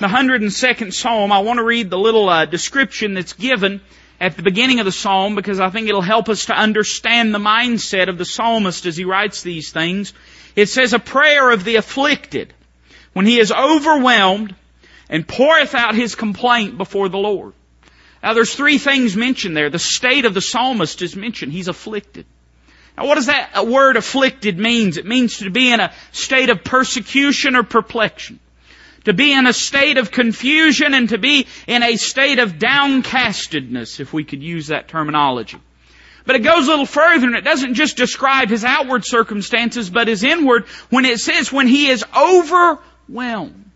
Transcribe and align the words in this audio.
the 0.00 0.06
102nd 0.06 0.92
Psalm, 0.92 1.32
I 1.32 1.40
want 1.40 1.58
to 1.58 1.64
read 1.64 1.90
the 1.90 1.98
little 1.98 2.28
uh, 2.28 2.44
description 2.44 3.14
that's 3.14 3.32
given 3.32 3.80
at 4.20 4.36
the 4.36 4.44
beginning 4.44 4.78
of 4.78 4.86
the 4.86 4.92
Psalm 4.92 5.34
because 5.34 5.58
I 5.58 5.70
think 5.70 5.88
it'll 5.88 6.02
help 6.02 6.28
us 6.28 6.46
to 6.46 6.56
understand 6.56 7.34
the 7.34 7.40
mindset 7.40 8.08
of 8.08 8.16
the 8.16 8.24
psalmist 8.24 8.86
as 8.86 8.96
he 8.96 9.04
writes 9.04 9.42
these 9.42 9.72
things. 9.72 10.12
It 10.54 10.66
says, 10.66 10.92
a 10.92 11.00
prayer 11.00 11.50
of 11.50 11.64
the 11.64 11.76
afflicted 11.76 12.54
when 13.12 13.26
he 13.26 13.40
is 13.40 13.50
overwhelmed 13.50 14.54
and 15.08 15.26
poureth 15.26 15.74
out 15.74 15.96
his 15.96 16.14
complaint 16.14 16.78
before 16.78 17.08
the 17.08 17.18
Lord. 17.18 17.54
Now 18.22 18.34
there's 18.34 18.54
three 18.54 18.78
things 18.78 19.16
mentioned 19.16 19.56
there. 19.56 19.70
The 19.70 19.80
state 19.80 20.26
of 20.26 20.34
the 20.34 20.40
psalmist 20.40 21.02
is 21.02 21.16
mentioned. 21.16 21.52
He's 21.52 21.68
afflicted. 21.68 22.24
Now 22.96 23.08
what 23.08 23.16
does 23.16 23.26
that 23.26 23.66
word 23.66 23.96
afflicted 23.96 24.60
means? 24.60 24.96
It 24.96 25.06
means 25.06 25.38
to 25.38 25.50
be 25.50 25.72
in 25.72 25.80
a 25.80 25.92
state 26.12 26.50
of 26.50 26.62
persecution 26.62 27.56
or 27.56 27.64
perplexion 27.64 28.38
to 29.08 29.14
be 29.14 29.32
in 29.32 29.46
a 29.46 29.52
state 29.52 29.98
of 29.98 30.10
confusion 30.10 30.94
and 30.94 31.08
to 31.10 31.18
be 31.18 31.46
in 31.66 31.82
a 31.82 31.96
state 31.96 32.38
of 32.38 32.58
downcastedness, 32.58 34.00
if 34.00 34.12
we 34.12 34.24
could 34.24 34.42
use 34.42 34.68
that 34.68 34.88
terminology. 34.88 35.58
But 36.24 36.36
it 36.36 36.40
goes 36.40 36.66
a 36.66 36.70
little 36.70 36.86
further 36.86 37.26
and 37.26 37.36
it 37.36 37.44
doesn't 37.44 37.74
just 37.74 37.96
describe 37.96 38.50
his 38.50 38.64
outward 38.64 39.04
circumstances, 39.04 39.88
but 39.88 40.08
his 40.08 40.24
inward 40.24 40.66
when 40.90 41.04
it 41.04 41.18
says 41.18 41.50
when 41.50 41.66
he 41.66 41.88
is 41.88 42.04
overwhelmed. 42.14 43.67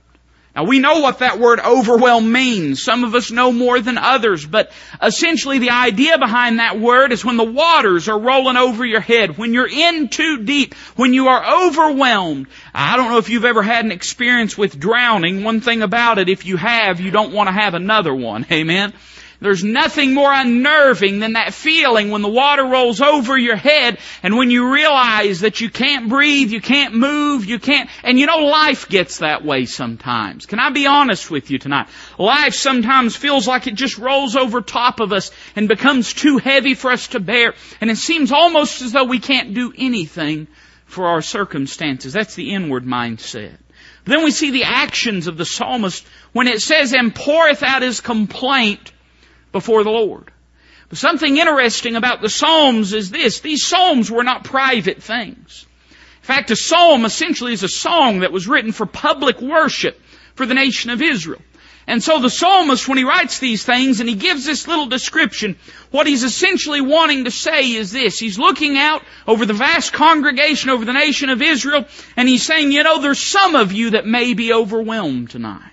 Now 0.54 0.64
we 0.64 0.80
know 0.80 1.00
what 1.00 1.20
that 1.20 1.38
word 1.38 1.60
overwhelm 1.60 2.30
means. 2.30 2.82
Some 2.82 3.04
of 3.04 3.14
us 3.14 3.30
know 3.30 3.52
more 3.52 3.80
than 3.80 3.96
others, 3.96 4.44
but 4.44 4.70
essentially 5.02 5.58
the 5.58 5.70
idea 5.70 6.18
behind 6.18 6.58
that 6.58 6.78
word 6.78 7.10
is 7.12 7.24
when 7.24 7.38
the 7.38 7.44
waters 7.44 8.08
are 8.08 8.18
rolling 8.18 8.58
over 8.58 8.84
your 8.84 9.00
head, 9.00 9.38
when 9.38 9.54
you're 9.54 9.68
in 9.68 10.08
too 10.08 10.42
deep, 10.44 10.74
when 10.94 11.14
you 11.14 11.28
are 11.28 11.68
overwhelmed. 11.68 12.48
I 12.74 12.98
don't 12.98 13.10
know 13.10 13.18
if 13.18 13.30
you've 13.30 13.46
ever 13.46 13.62
had 13.62 13.86
an 13.86 13.92
experience 13.92 14.58
with 14.58 14.78
drowning. 14.78 15.42
One 15.42 15.62
thing 15.62 15.80
about 15.80 16.18
it, 16.18 16.28
if 16.28 16.44
you 16.44 16.58
have, 16.58 17.00
you 17.00 17.10
don't 17.10 17.32
want 17.32 17.48
to 17.48 17.54
have 17.54 17.72
another 17.72 18.14
one. 18.14 18.44
Amen. 18.52 18.92
There's 19.42 19.64
nothing 19.64 20.14
more 20.14 20.32
unnerving 20.32 21.18
than 21.18 21.32
that 21.32 21.52
feeling 21.52 22.10
when 22.10 22.22
the 22.22 22.28
water 22.28 22.64
rolls 22.64 23.00
over 23.00 23.36
your 23.36 23.56
head 23.56 23.98
and 24.22 24.36
when 24.36 24.52
you 24.52 24.72
realize 24.72 25.40
that 25.40 25.60
you 25.60 25.68
can't 25.68 26.08
breathe, 26.08 26.52
you 26.52 26.60
can't 26.60 26.94
move, 26.94 27.44
you 27.44 27.58
can't, 27.58 27.90
and 28.04 28.20
you 28.20 28.26
know 28.26 28.38
life 28.38 28.88
gets 28.88 29.18
that 29.18 29.44
way 29.44 29.66
sometimes. 29.66 30.46
Can 30.46 30.60
I 30.60 30.70
be 30.70 30.86
honest 30.86 31.28
with 31.28 31.50
you 31.50 31.58
tonight? 31.58 31.88
Life 32.18 32.54
sometimes 32.54 33.16
feels 33.16 33.48
like 33.48 33.66
it 33.66 33.74
just 33.74 33.98
rolls 33.98 34.36
over 34.36 34.60
top 34.60 35.00
of 35.00 35.12
us 35.12 35.32
and 35.56 35.66
becomes 35.66 36.12
too 36.12 36.38
heavy 36.38 36.74
for 36.74 36.92
us 36.92 37.08
to 37.08 37.20
bear 37.20 37.54
and 37.80 37.90
it 37.90 37.96
seems 37.96 38.30
almost 38.30 38.80
as 38.80 38.92
though 38.92 39.04
we 39.04 39.18
can't 39.18 39.54
do 39.54 39.72
anything 39.76 40.46
for 40.86 41.06
our 41.06 41.22
circumstances. 41.22 42.12
That's 42.12 42.36
the 42.36 42.52
inward 42.52 42.84
mindset. 42.84 43.56
Then 44.04 44.24
we 44.24 44.30
see 44.30 44.50
the 44.50 44.64
actions 44.64 45.26
of 45.26 45.36
the 45.36 45.44
psalmist 45.44 46.06
when 46.32 46.48
it 46.48 46.60
says, 46.60 46.92
and 46.92 47.14
poureth 47.14 47.62
out 47.62 47.82
his 47.82 48.00
complaint 48.00 48.91
before 49.52 49.84
the 49.84 49.90
Lord. 49.90 50.30
But 50.88 50.98
something 50.98 51.36
interesting 51.36 51.96
about 51.96 52.20
the 52.20 52.28
Psalms 52.28 52.92
is 52.92 53.10
this. 53.10 53.40
These 53.40 53.66
Psalms 53.66 54.10
were 54.10 54.24
not 54.24 54.44
private 54.44 55.02
things. 55.02 55.66
In 55.90 56.26
fact, 56.26 56.50
a 56.50 56.56
Psalm 56.56 57.04
essentially 57.04 57.52
is 57.52 57.62
a 57.62 57.68
song 57.68 58.20
that 58.20 58.32
was 58.32 58.48
written 58.48 58.72
for 58.72 58.86
public 58.86 59.40
worship 59.40 60.00
for 60.34 60.46
the 60.46 60.54
nation 60.54 60.90
of 60.90 61.02
Israel. 61.02 61.40
And 61.86 62.02
so 62.02 62.20
the 62.20 62.30
psalmist, 62.30 62.86
when 62.86 62.98
he 62.98 63.04
writes 63.04 63.38
these 63.38 63.64
things 63.64 64.00
and 64.00 64.08
he 64.08 64.14
gives 64.14 64.44
this 64.44 64.68
little 64.68 64.86
description, 64.86 65.56
what 65.90 66.06
he's 66.06 66.22
essentially 66.22 66.80
wanting 66.80 67.24
to 67.24 67.30
say 67.30 67.72
is 67.72 67.90
this. 67.90 68.18
He's 68.18 68.38
looking 68.38 68.78
out 68.78 69.02
over 69.26 69.46
the 69.46 69.52
vast 69.52 69.92
congregation, 69.92 70.70
over 70.70 70.84
the 70.84 70.92
nation 70.92 71.28
of 71.28 71.42
Israel, 71.42 71.86
and 72.16 72.28
he's 72.28 72.44
saying, 72.44 72.70
you 72.70 72.84
know, 72.84 73.00
there's 73.00 73.20
some 73.20 73.56
of 73.56 73.72
you 73.72 73.90
that 73.90 74.06
may 74.06 74.34
be 74.34 74.52
overwhelmed 74.52 75.30
tonight. 75.30 75.72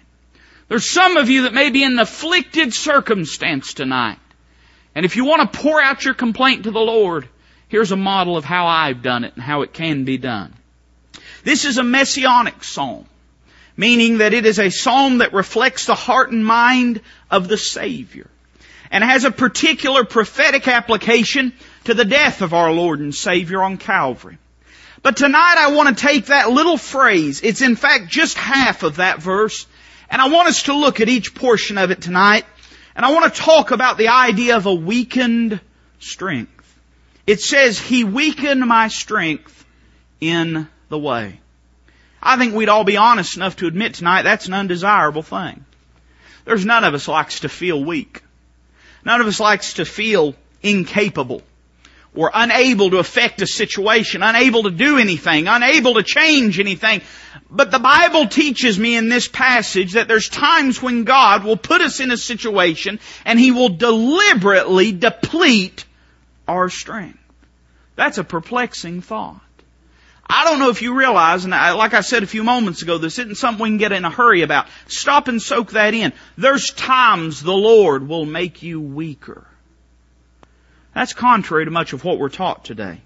There's 0.70 0.90
some 0.90 1.18
of 1.18 1.30
you 1.30 1.44
that 1.44 1.54
may 1.54 1.72
be 1.72 1.84
in 1.84 1.94
an 1.94 2.00
afflicted 2.00 2.74
circumstance 2.74 3.74
tonight. 3.74 4.20
And 4.96 5.06
if 5.06 5.16
you 5.16 5.26
want 5.26 5.52
to 5.52 5.60
pour 5.60 5.82
out 5.82 6.06
your 6.06 6.14
complaint 6.14 6.64
to 6.64 6.72
the 6.72 6.80
Lord, 6.80 7.28
here's 7.68 7.92
a 7.92 7.98
model 7.98 8.38
of 8.38 8.46
how 8.46 8.68
I've 8.68 9.02
done 9.02 9.24
it 9.24 9.34
and 9.34 9.44
how 9.44 9.64
it 9.64 9.74
can 9.74 10.06
be 10.06 10.18
done. 10.18 10.54
This 11.44 11.66
is 11.66 11.80
a 11.80 11.84
messianic 11.84 12.64
psalm, 12.64 13.06
meaning 13.76 14.20
that 14.20 14.34
it 14.34 14.46
is 14.46 14.60
a 14.60 14.70
psalm 14.70 15.20
that 15.20 15.34
reflects 15.34 15.86
the 15.86 15.96
heart 15.96 16.32
and 16.32 16.46
mind 16.46 17.02
of 17.32 17.48
the 17.48 17.58
Savior 17.58 18.30
and 18.92 19.04
has 19.04 19.24
a 19.24 19.32
particular 19.32 20.04
prophetic 20.04 20.68
application 20.68 21.54
to 21.86 21.94
the 21.96 22.06
death 22.06 22.42
of 22.42 22.54
our 22.54 22.72
Lord 22.72 23.00
and 23.00 23.14
Savior 23.14 23.64
on 23.64 23.78
Calvary. 23.78 24.38
But 25.02 25.18
tonight 25.18 25.56
I 25.58 25.72
want 25.72 25.98
to 25.98 26.08
take 26.08 26.28
that 26.28 26.52
little 26.52 26.78
phrase, 26.78 27.42
it's 27.42 27.62
in 27.62 27.76
fact 27.76 28.10
just 28.10 28.38
half 28.38 28.84
of 28.84 28.98
that 28.98 29.20
verse, 29.20 29.66
and 30.10 30.22
I 30.22 30.30
want 30.30 30.50
us 30.50 30.64
to 30.64 30.74
look 30.74 31.00
at 31.00 31.10
each 31.10 31.36
portion 31.36 31.78
of 31.78 31.92
it 31.92 32.02
tonight. 32.02 32.46
And 32.96 33.06
I 33.06 33.12
want 33.14 33.34
to 33.34 33.42
talk 33.42 33.72
about 33.72 33.98
the 33.98 34.10
idea 34.10 34.58
of 34.58 34.66
a 34.66 34.74
weakened 34.74 35.62
strength. 36.00 36.52
It 37.28 37.42
says, 37.42 37.80
He 37.80 38.04
weakened 38.04 38.62
my 38.62 38.88
strength 38.88 39.66
in 40.20 40.68
the 40.90 40.98
way. 40.98 41.40
I 42.22 42.38
think 42.38 42.54
we'd 42.54 42.70
all 42.70 42.84
be 42.84 42.98
honest 42.98 43.38
enough 43.38 43.58
to 43.58 43.68
admit 43.68 43.94
tonight 43.94 44.24
that's 44.24 44.48
an 44.48 44.54
undesirable 44.54 45.24
thing. 45.24 45.64
There's 46.44 46.66
none 46.66 46.84
of 46.84 46.94
us 46.94 47.08
likes 47.08 47.42
to 47.42 47.50
feel 47.50 47.84
weak. 47.84 48.24
None 49.06 49.22
of 49.22 49.28
us 49.28 49.40
likes 49.40 49.74
to 49.76 49.86
feel 49.86 50.36
incapable 50.62 51.44
or 52.16 52.32
unable 52.34 52.90
to 52.92 52.98
affect 52.98 53.42
a 53.42 53.48
situation, 53.48 54.24
unable 54.24 54.64
to 54.64 54.72
do 54.72 54.98
anything, 54.98 55.48
unable 55.48 55.96
to 55.96 56.04
change 56.04 56.60
anything. 56.60 57.02
But 57.52 57.72
the 57.72 57.80
Bible 57.80 58.28
teaches 58.28 58.78
me 58.80 58.96
in 58.96 59.10
this 59.10 59.28
passage 59.28 59.94
that 59.94 60.08
there's 60.08 60.30
times 60.30 60.82
when 60.82 61.04
God 61.04 61.44
will 61.44 61.58
put 61.58 61.82
us 61.82 62.00
in 62.00 62.12
a 62.12 62.18
situation 62.18 63.00
and 63.26 63.40
He 63.40 63.52
will 63.52 63.70
deliberately 63.70 64.92
deplete 64.92 65.86
our 66.48 66.70
strength. 66.70 67.20
That's 67.96 68.18
a 68.18 68.24
perplexing 68.24 69.02
thought. 69.02 69.42
I 70.32 70.44
don't 70.44 70.60
know 70.60 70.70
if 70.70 70.84
you 70.84 70.94
realize, 70.94 71.44
and 71.46 71.56
I, 71.56 71.72
like 71.72 71.96
I 71.96 72.02
said 72.02 72.22
a 72.22 72.28
few 72.28 72.44
moments 72.44 72.84
ago, 72.84 73.00
this 73.00 73.18
isn't 73.18 73.36
something 73.36 73.64
we 73.64 73.70
can 73.70 73.78
get 73.78 73.92
in 73.92 74.06
a 74.06 74.12
hurry 74.12 74.44
about. 74.44 74.68
Stop 74.88 75.28
and 75.28 75.42
soak 75.42 75.72
that 75.72 75.96
in. 75.96 76.14
There's 76.38 76.70
times 76.70 77.42
the 77.42 77.52
Lord 77.52 78.08
will 78.08 78.26
make 78.26 78.62
you 78.62 78.80
weaker. 78.80 79.49
That's 81.00 81.14
contrary 81.14 81.64
to 81.64 81.72
much 81.72 81.94
of 81.94 82.04
what 82.04 82.20
we're 82.20 82.28
taught 82.28 82.66
today. 82.66 83.00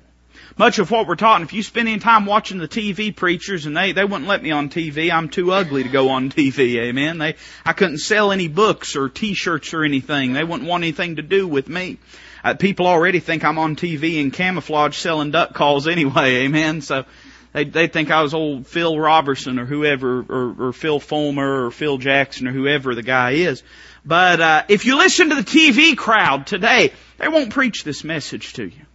Much 0.57 0.79
of 0.79 0.89
what 0.89 1.05
we're 1.05 1.15
taught, 1.15 1.41
and 1.41 1.47
if 1.47 1.53
you 1.53 1.61
spend 1.61 1.87
any 1.87 1.99
time 1.99 2.25
watching 2.25 2.57
the 2.57 2.67
TV 2.67 3.15
preachers, 3.15 3.67
and 3.67 3.77
they, 3.77 3.91
they 3.91 4.03
wouldn't 4.03 4.27
let 4.27 4.41
me 4.41 4.49
on 4.49 4.69
TV, 4.69 5.11
I'm 5.11 5.29
too 5.29 5.51
ugly 5.51 5.83
to 5.83 5.89
go 5.89 6.09
on 6.09 6.31
TV, 6.31 6.77
amen. 6.77 7.19
They, 7.19 7.35
I 7.63 7.73
couldn't 7.73 7.99
sell 7.99 8.31
any 8.31 8.47
books 8.47 8.95
or 8.95 9.09
t-shirts 9.09 9.75
or 9.75 9.83
anything. 9.83 10.33
They 10.33 10.43
wouldn't 10.43 10.67
want 10.67 10.83
anything 10.83 11.17
to 11.17 11.21
do 11.21 11.47
with 11.47 11.69
me. 11.69 11.99
Uh, 12.43 12.55
people 12.55 12.87
already 12.87 13.19
think 13.19 13.45
I'm 13.45 13.59
on 13.59 13.75
TV 13.75 14.19
in 14.19 14.31
camouflage 14.31 14.97
selling 14.97 15.29
duck 15.29 15.53
calls 15.53 15.87
anyway, 15.97 16.45
amen. 16.45 16.81
So, 16.81 17.05
they 17.53 17.65
they 17.65 17.87
think 17.87 18.11
I 18.11 18.21
was 18.21 18.33
old 18.33 18.67
Phil 18.67 18.99
Robertson 18.99 19.59
or 19.59 19.65
whoever, 19.65 20.25
or, 20.27 20.67
or 20.67 20.73
Phil 20.73 20.99
Fulmer 20.99 21.65
or 21.65 21.71
Phil 21.71 21.97
Jackson 21.97 22.47
or 22.47 22.51
whoever 22.51 22.95
the 22.95 23.03
guy 23.03 23.31
is. 23.31 23.63
But 24.05 24.41
uh, 24.41 24.63
if 24.67 24.85
you 24.85 24.97
listen 24.97 25.29
to 25.29 25.35
the 25.35 25.43
TV 25.43 25.95
crowd 25.95 26.45
today, 26.47 26.91
they 27.19 27.27
won't 27.27 27.51
preach 27.51 27.83
this 27.83 28.03
message 28.03 28.53
to 28.53 28.65
you. 28.65 28.85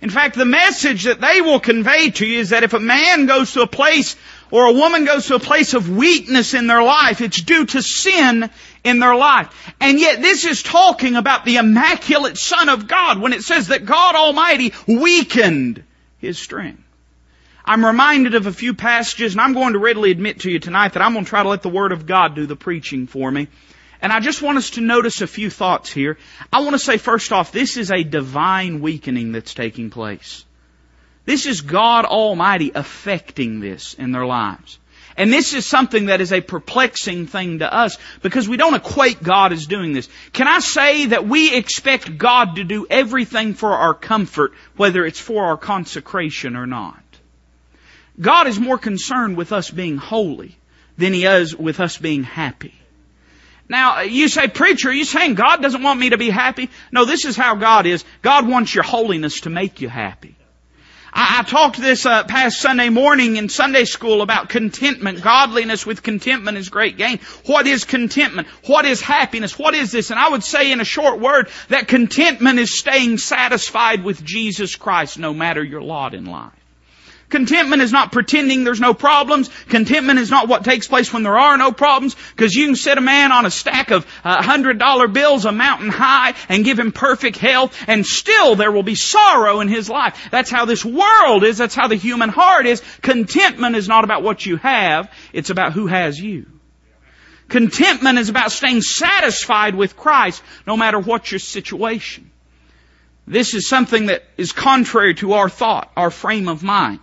In 0.00 0.10
fact, 0.10 0.36
the 0.36 0.44
message 0.44 1.04
that 1.04 1.20
they 1.20 1.40
will 1.40 1.58
convey 1.58 2.10
to 2.10 2.26
you 2.26 2.38
is 2.38 2.50
that 2.50 2.62
if 2.62 2.72
a 2.72 2.78
man 2.78 3.26
goes 3.26 3.52
to 3.54 3.62
a 3.62 3.66
place 3.66 4.14
or 4.52 4.66
a 4.66 4.72
woman 4.72 5.04
goes 5.04 5.26
to 5.26 5.34
a 5.34 5.40
place 5.40 5.74
of 5.74 5.90
weakness 5.90 6.54
in 6.54 6.68
their 6.68 6.82
life, 6.82 7.20
it's 7.20 7.42
due 7.42 7.66
to 7.66 7.82
sin 7.82 8.48
in 8.84 9.00
their 9.00 9.16
life. 9.16 9.74
And 9.80 9.98
yet 9.98 10.22
this 10.22 10.44
is 10.44 10.62
talking 10.62 11.16
about 11.16 11.44
the 11.44 11.56
immaculate 11.56 12.38
Son 12.38 12.68
of 12.68 12.86
God 12.86 13.20
when 13.20 13.32
it 13.32 13.42
says 13.42 13.68
that 13.68 13.86
God 13.86 14.14
Almighty 14.14 14.72
weakened 14.86 15.82
His 16.18 16.38
strength. 16.38 16.82
I'm 17.68 17.84
reminded 17.84 18.34
of 18.34 18.46
a 18.46 18.52
few 18.52 18.72
passages 18.72 19.34
and 19.34 19.42
I'm 19.42 19.52
going 19.52 19.74
to 19.74 19.78
readily 19.78 20.10
admit 20.10 20.40
to 20.40 20.50
you 20.50 20.58
tonight 20.58 20.94
that 20.94 21.02
I'm 21.02 21.12
going 21.12 21.26
to 21.26 21.28
try 21.28 21.42
to 21.42 21.50
let 21.50 21.60
the 21.60 21.68
Word 21.68 21.92
of 21.92 22.06
God 22.06 22.34
do 22.34 22.46
the 22.46 22.56
preaching 22.56 23.06
for 23.06 23.30
me. 23.30 23.48
And 24.00 24.10
I 24.10 24.20
just 24.20 24.40
want 24.40 24.56
us 24.56 24.70
to 24.70 24.80
notice 24.80 25.20
a 25.20 25.26
few 25.26 25.50
thoughts 25.50 25.92
here. 25.92 26.16
I 26.50 26.60
want 26.60 26.72
to 26.72 26.78
say 26.78 26.96
first 26.96 27.30
off, 27.30 27.52
this 27.52 27.76
is 27.76 27.90
a 27.90 28.02
divine 28.04 28.80
weakening 28.80 29.32
that's 29.32 29.52
taking 29.52 29.90
place. 29.90 30.46
This 31.26 31.44
is 31.44 31.60
God 31.60 32.06
Almighty 32.06 32.72
affecting 32.74 33.60
this 33.60 33.92
in 33.92 34.12
their 34.12 34.24
lives. 34.24 34.78
And 35.18 35.30
this 35.30 35.52
is 35.52 35.66
something 35.66 36.06
that 36.06 36.22
is 36.22 36.32
a 36.32 36.40
perplexing 36.40 37.26
thing 37.26 37.58
to 37.58 37.70
us 37.70 37.98
because 38.22 38.48
we 38.48 38.56
don't 38.56 38.76
equate 38.76 39.22
God 39.22 39.52
as 39.52 39.66
doing 39.66 39.92
this. 39.92 40.08
Can 40.32 40.48
I 40.48 40.60
say 40.60 41.06
that 41.06 41.28
we 41.28 41.54
expect 41.54 42.16
God 42.16 42.56
to 42.56 42.64
do 42.64 42.86
everything 42.88 43.52
for 43.52 43.74
our 43.74 43.92
comfort, 43.92 44.54
whether 44.78 45.04
it's 45.04 45.20
for 45.20 45.44
our 45.44 45.58
consecration 45.58 46.56
or 46.56 46.66
not? 46.66 47.02
God 48.20 48.46
is 48.46 48.58
more 48.58 48.78
concerned 48.78 49.36
with 49.36 49.52
us 49.52 49.70
being 49.70 49.96
holy 49.96 50.56
than 50.96 51.12
He 51.12 51.24
is 51.24 51.54
with 51.54 51.80
us 51.80 51.96
being 51.96 52.24
happy. 52.24 52.74
Now, 53.68 54.00
you 54.00 54.28
say, 54.28 54.48
preacher, 54.48 54.92
you 54.92 55.04
saying 55.04 55.34
God 55.34 55.60
doesn't 55.60 55.82
want 55.82 56.00
me 56.00 56.10
to 56.10 56.18
be 56.18 56.30
happy? 56.30 56.70
No, 56.90 57.04
this 57.04 57.24
is 57.24 57.36
how 57.36 57.54
God 57.54 57.86
is. 57.86 58.04
God 58.22 58.48
wants 58.48 58.74
your 58.74 58.84
holiness 58.84 59.42
to 59.42 59.50
make 59.50 59.80
you 59.82 59.88
happy. 59.88 60.34
I, 61.12 61.40
I 61.40 61.42
talked 61.42 61.76
this 61.76 62.06
uh, 62.06 62.24
past 62.24 62.60
Sunday 62.60 62.88
morning 62.88 63.36
in 63.36 63.50
Sunday 63.50 63.84
school 63.84 64.22
about 64.22 64.48
contentment. 64.48 65.22
Godliness 65.22 65.84
with 65.84 66.02
contentment 66.02 66.56
is 66.56 66.70
great 66.70 66.96
gain. 66.96 67.20
What 67.44 67.66
is 67.66 67.84
contentment? 67.84 68.48
What 68.66 68.86
is 68.86 69.02
happiness? 69.02 69.58
What 69.58 69.74
is 69.74 69.92
this? 69.92 70.10
And 70.10 70.18
I 70.18 70.30
would 70.30 70.44
say 70.44 70.72
in 70.72 70.80
a 70.80 70.84
short 70.84 71.20
word 71.20 71.50
that 71.68 71.88
contentment 71.88 72.58
is 72.58 72.78
staying 72.78 73.18
satisfied 73.18 74.02
with 74.02 74.24
Jesus 74.24 74.76
Christ 74.76 75.18
no 75.18 75.34
matter 75.34 75.62
your 75.62 75.82
lot 75.82 76.14
in 76.14 76.24
life. 76.24 76.52
Contentment 77.28 77.82
is 77.82 77.92
not 77.92 78.10
pretending 78.10 78.64
there's 78.64 78.80
no 78.80 78.94
problems. 78.94 79.50
Contentment 79.68 80.18
is 80.18 80.30
not 80.30 80.48
what 80.48 80.64
takes 80.64 80.88
place 80.88 81.12
when 81.12 81.22
there 81.22 81.38
are 81.38 81.58
no 81.58 81.72
problems. 81.72 82.16
Because 82.30 82.54
you 82.54 82.66
can 82.66 82.76
set 82.76 82.96
a 82.96 83.02
man 83.02 83.32
on 83.32 83.44
a 83.44 83.50
stack 83.50 83.90
of 83.90 84.06
uh, 84.24 84.42
hundred 84.42 84.78
dollar 84.78 85.08
bills 85.08 85.44
a 85.44 85.52
mountain 85.52 85.90
high 85.90 86.34
and 86.48 86.64
give 86.64 86.78
him 86.78 86.90
perfect 86.90 87.36
health 87.36 87.76
and 87.86 88.06
still 88.06 88.54
there 88.54 88.72
will 88.72 88.82
be 88.82 88.94
sorrow 88.94 89.60
in 89.60 89.68
his 89.68 89.90
life. 89.90 90.28
That's 90.30 90.50
how 90.50 90.64
this 90.64 90.84
world 90.84 91.44
is. 91.44 91.58
That's 91.58 91.74
how 91.74 91.88
the 91.88 91.96
human 91.96 92.30
heart 92.30 92.66
is. 92.66 92.82
Contentment 93.02 93.76
is 93.76 93.88
not 93.88 94.04
about 94.04 94.22
what 94.22 94.46
you 94.46 94.56
have. 94.56 95.12
It's 95.34 95.50
about 95.50 95.74
who 95.74 95.86
has 95.86 96.18
you. 96.18 96.46
Contentment 97.48 98.18
is 98.18 98.30
about 98.30 98.52
staying 98.52 98.80
satisfied 98.80 99.74
with 99.74 99.96
Christ 99.96 100.42
no 100.66 100.78
matter 100.78 100.98
what 100.98 101.30
your 101.30 101.38
situation. 101.38 102.30
This 103.26 103.52
is 103.52 103.68
something 103.68 104.06
that 104.06 104.24
is 104.38 104.52
contrary 104.52 105.14
to 105.16 105.34
our 105.34 105.50
thought, 105.50 105.92
our 105.94 106.10
frame 106.10 106.48
of 106.48 106.62
mind. 106.62 107.00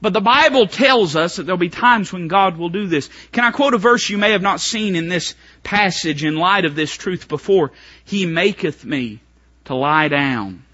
But 0.00 0.12
the 0.12 0.20
Bible 0.20 0.66
tells 0.66 1.16
us 1.16 1.36
that 1.36 1.44
there'll 1.44 1.56
be 1.56 1.70
times 1.70 2.12
when 2.12 2.28
God 2.28 2.58
will 2.58 2.68
do 2.68 2.86
this. 2.86 3.08
Can 3.32 3.44
I 3.44 3.50
quote 3.50 3.72
a 3.72 3.78
verse 3.78 4.08
you 4.10 4.18
may 4.18 4.32
have 4.32 4.42
not 4.42 4.60
seen 4.60 4.94
in 4.94 5.08
this 5.08 5.34
passage 5.62 6.22
in 6.22 6.36
light 6.36 6.66
of 6.66 6.74
this 6.74 6.92
truth 6.92 7.28
before? 7.28 7.72
He 8.04 8.26
maketh 8.26 8.84
me 8.84 9.20
to 9.64 9.74
lie 9.74 10.08
down 10.08 10.64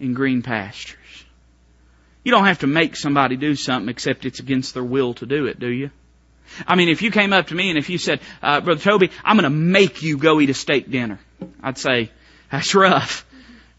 in 0.00 0.14
green 0.14 0.42
pastures. 0.42 0.98
You 2.24 2.32
don't 2.32 2.46
have 2.46 2.58
to 2.60 2.66
make 2.66 2.96
somebody 2.96 3.36
do 3.36 3.54
something 3.54 3.88
except 3.88 4.26
it's 4.26 4.40
against 4.40 4.74
their 4.74 4.84
will 4.84 5.14
to 5.14 5.26
do 5.26 5.46
it, 5.46 5.60
do 5.60 5.68
you? 5.68 5.90
I 6.66 6.74
mean, 6.74 6.88
if 6.88 7.02
you 7.02 7.10
came 7.10 7.32
up 7.32 7.48
to 7.48 7.54
me 7.54 7.68
and 7.68 7.78
if 7.78 7.90
you 7.90 7.98
said, 7.98 8.20
uh, 8.42 8.60
Brother 8.60 8.80
Toby, 8.80 9.10
I'm 9.24 9.36
going 9.36 9.44
to 9.44 9.50
make 9.50 10.02
you 10.02 10.18
go 10.18 10.40
eat 10.40 10.50
a 10.50 10.54
steak 10.54 10.90
dinner, 10.90 11.20
I'd 11.62 11.78
say, 11.78 12.10
that's 12.50 12.74
rough. 12.74 13.24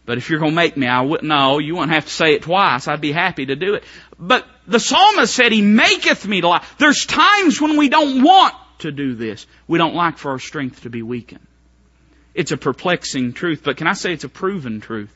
But 0.06 0.18
if 0.18 0.30
you're 0.30 0.40
going 0.40 0.52
to 0.52 0.56
make 0.56 0.76
me, 0.76 0.86
I 0.86 1.02
wouldn't, 1.02 1.28
no, 1.28 1.58
you 1.58 1.74
wouldn't 1.74 1.92
have 1.92 2.06
to 2.06 2.12
say 2.12 2.34
it 2.34 2.42
twice. 2.42 2.88
I'd 2.88 3.00
be 3.00 3.12
happy 3.12 3.46
to 3.46 3.56
do 3.56 3.74
it. 3.74 3.84
But 4.18 4.46
the 4.70 4.80
psalmist 4.80 5.34
said, 5.34 5.52
He 5.52 5.62
maketh 5.62 6.26
me 6.26 6.40
to 6.40 6.48
lie. 6.48 6.64
There's 6.78 7.04
times 7.04 7.60
when 7.60 7.76
we 7.76 7.88
don't 7.88 8.22
want 8.22 8.54
to 8.78 8.92
do 8.92 9.14
this. 9.14 9.46
We 9.66 9.78
don't 9.78 9.94
like 9.94 10.16
for 10.16 10.30
our 10.30 10.38
strength 10.38 10.82
to 10.82 10.90
be 10.90 11.02
weakened. 11.02 11.46
It's 12.34 12.52
a 12.52 12.56
perplexing 12.56 13.32
truth, 13.32 13.62
but 13.64 13.76
can 13.76 13.88
I 13.88 13.92
say 13.94 14.12
it's 14.12 14.24
a 14.24 14.28
proven 14.28 14.80
truth? 14.80 15.14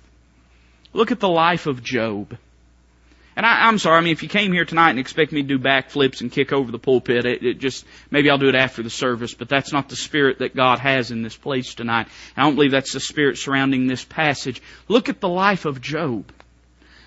Look 0.93 1.13
at 1.13 1.21
the 1.21 1.29
life 1.29 1.67
of 1.67 1.83
Job. 1.83 2.37
And 3.37 3.45
I, 3.45 3.69
am 3.69 3.79
sorry, 3.79 3.99
I 3.99 4.01
mean, 4.01 4.13
if 4.13 4.23
you 4.23 4.29
came 4.29 4.53
here 4.53 4.65
tonight 4.65 4.91
and 4.91 4.99
expect 4.99 5.33
me 5.33 5.43
to 5.43 5.49
do 5.49 5.59
backflips 5.59 6.21
and 6.21 6.31
kick 6.31 6.53
over 6.53 6.71
the 6.71 6.79
pulpit, 6.79 7.25
it, 7.25 7.43
it, 7.43 7.59
just, 7.59 7.85
maybe 8.11 8.31
I'll 8.31 8.39
do 8.39 8.49
it 8.49 8.55
after 8.55 8.83
the 8.83 8.91
service, 8.91 9.35
but 9.35 9.49
that's 9.49 9.73
not 9.73 9.89
the 9.89 9.97
spirit 9.97 10.39
that 10.39 10.55
God 10.55 10.79
has 10.79 11.11
in 11.11 11.23
this 11.23 11.37
place 11.37 11.75
tonight. 11.75 12.07
I 12.37 12.43
don't 12.43 12.55
believe 12.55 12.71
that's 12.71 12.93
the 12.93 13.01
spirit 13.01 13.39
surrounding 13.39 13.89
this 13.89 14.05
passage. 14.05 14.63
Look 14.87 15.09
at 15.09 15.21
the 15.21 15.29
life 15.29 15.65
of 15.65 15.81
Job. 15.81 16.31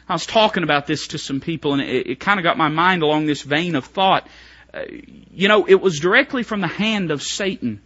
I 0.10 0.14
was 0.14 0.26
talking 0.26 0.64
about 0.64 0.88
this 0.88 1.10
to 1.10 1.18
some 1.18 1.42
people 1.42 1.74
and 1.74 1.82
it, 1.82 2.08
it 2.08 2.20
kind 2.20 2.40
of 2.40 2.44
got 2.44 2.58
my 2.58 2.70
mind 2.70 3.04
along 3.04 3.26
this 3.26 3.42
vein 3.42 3.76
of 3.76 3.86
thought. 3.86 4.28
Uh, 4.74 4.84
you 5.32 5.48
know, 5.48 5.66
it 5.68 5.82
was 5.82 6.00
directly 6.00 6.44
from 6.44 6.62
the 6.62 6.68
hand 6.68 7.12
of 7.12 7.22
Satan, 7.22 7.82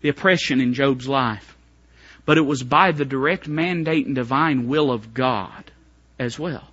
the 0.00 0.08
oppression 0.08 0.60
in 0.60 0.74
Job's 0.74 1.08
life. 1.08 1.56
But 2.24 2.38
it 2.38 2.42
was 2.42 2.62
by 2.62 2.92
the 2.92 3.04
direct 3.04 3.48
mandate 3.48 4.06
and 4.06 4.14
divine 4.14 4.68
will 4.68 4.92
of 4.92 5.12
God 5.12 5.70
as 6.18 6.38
well. 6.38 6.69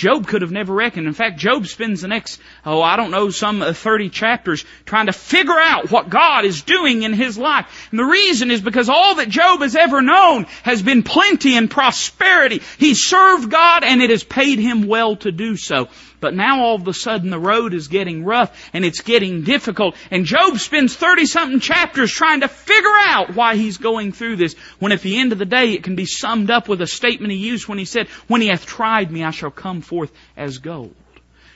Job 0.00 0.26
could 0.26 0.40
have 0.40 0.50
never 0.50 0.72
reckoned. 0.72 1.06
In 1.06 1.12
fact, 1.12 1.38
Job 1.38 1.66
spends 1.66 2.00
the 2.00 2.08
next, 2.08 2.40
oh, 2.64 2.80
I 2.80 2.96
don't 2.96 3.10
know, 3.10 3.28
some 3.28 3.60
uh, 3.60 3.74
30 3.74 4.08
chapters 4.08 4.64
trying 4.86 5.08
to 5.08 5.12
figure 5.12 5.58
out 5.58 5.90
what 5.90 6.08
God 6.08 6.46
is 6.46 6.62
doing 6.62 7.02
in 7.02 7.12
his 7.12 7.36
life. 7.36 7.88
And 7.90 8.00
the 8.00 8.04
reason 8.04 8.50
is 8.50 8.62
because 8.62 8.88
all 8.88 9.16
that 9.16 9.28
Job 9.28 9.60
has 9.60 9.76
ever 9.76 10.00
known 10.00 10.46
has 10.62 10.80
been 10.80 11.02
plenty 11.02 11.54
and 11.54 11.70
prosperity. 11.70 12.62
He 12.78 12.94
served 12.94 13.50
God 13.50 13.84
and 13.84 14.00
it 14.00 14.08
has 14.08 14.24
paid 14.24 14.58
him 14.58 14.86
well 14.86 15.16
to 15.16 15.32
do 15.32 15.58
so. 15.58 15.88
But 16.20 16.34
now 16.34 16.60
all 16.60 16.76
of 16.76 16.86
a 16.86 16.92
sudden 16.92 17.30
the 17.30 17.38
road 17.38 17.74
is 17.74 17.88
getting 17.88 18.24
rough 18.24 18.70
and 18.72 18.84
it's 18.84 19.00
getting 19.00 19.42
difficult. 19.42 19.96
And 20.10 20.26
Job 20.26 20.58
spends 20.58 20.94
30 20.94 21.26
something 21.26 21.60
chapters 21.60 22.12
trying 22.12 22.40
to 22.40 22.48
figure 22.48 22.98
out 23.06 23.34
why 23.34 23.56
he's 23.56 23.78
going 23.78 24.12
through 24.12 24.36
this. 24.36 24.54
When 24.78 24.92
at 24.92 25.00
the 25.00 25.18
end 25.18 25.32
of 25.32 25.38
the 25.38 25.46
day 25.46 25.72
it 25.72 25.82
can 25.82 25.96
be 25.96 26.06
summed 26.06 26.50
up 26.50 26.68
with 26.68 26.82
a 26.82 26.86
statement 26.86 27.32
he 27.32 27.38
used 27.38 27.68
when 27.68 27.78
he 27.78 27.86
said, 27.86 28.08
when 28.28 28.42
he 28.42 28.48
hath 28.48 28.66
tried 28.66 29.10
me 29.10 29.24
I 29.24 29.30
shall 29.30 29.50
come 29.50 29.80
forth 29.80 30.12
as 30.36 30.58
gold. 30.58 30.94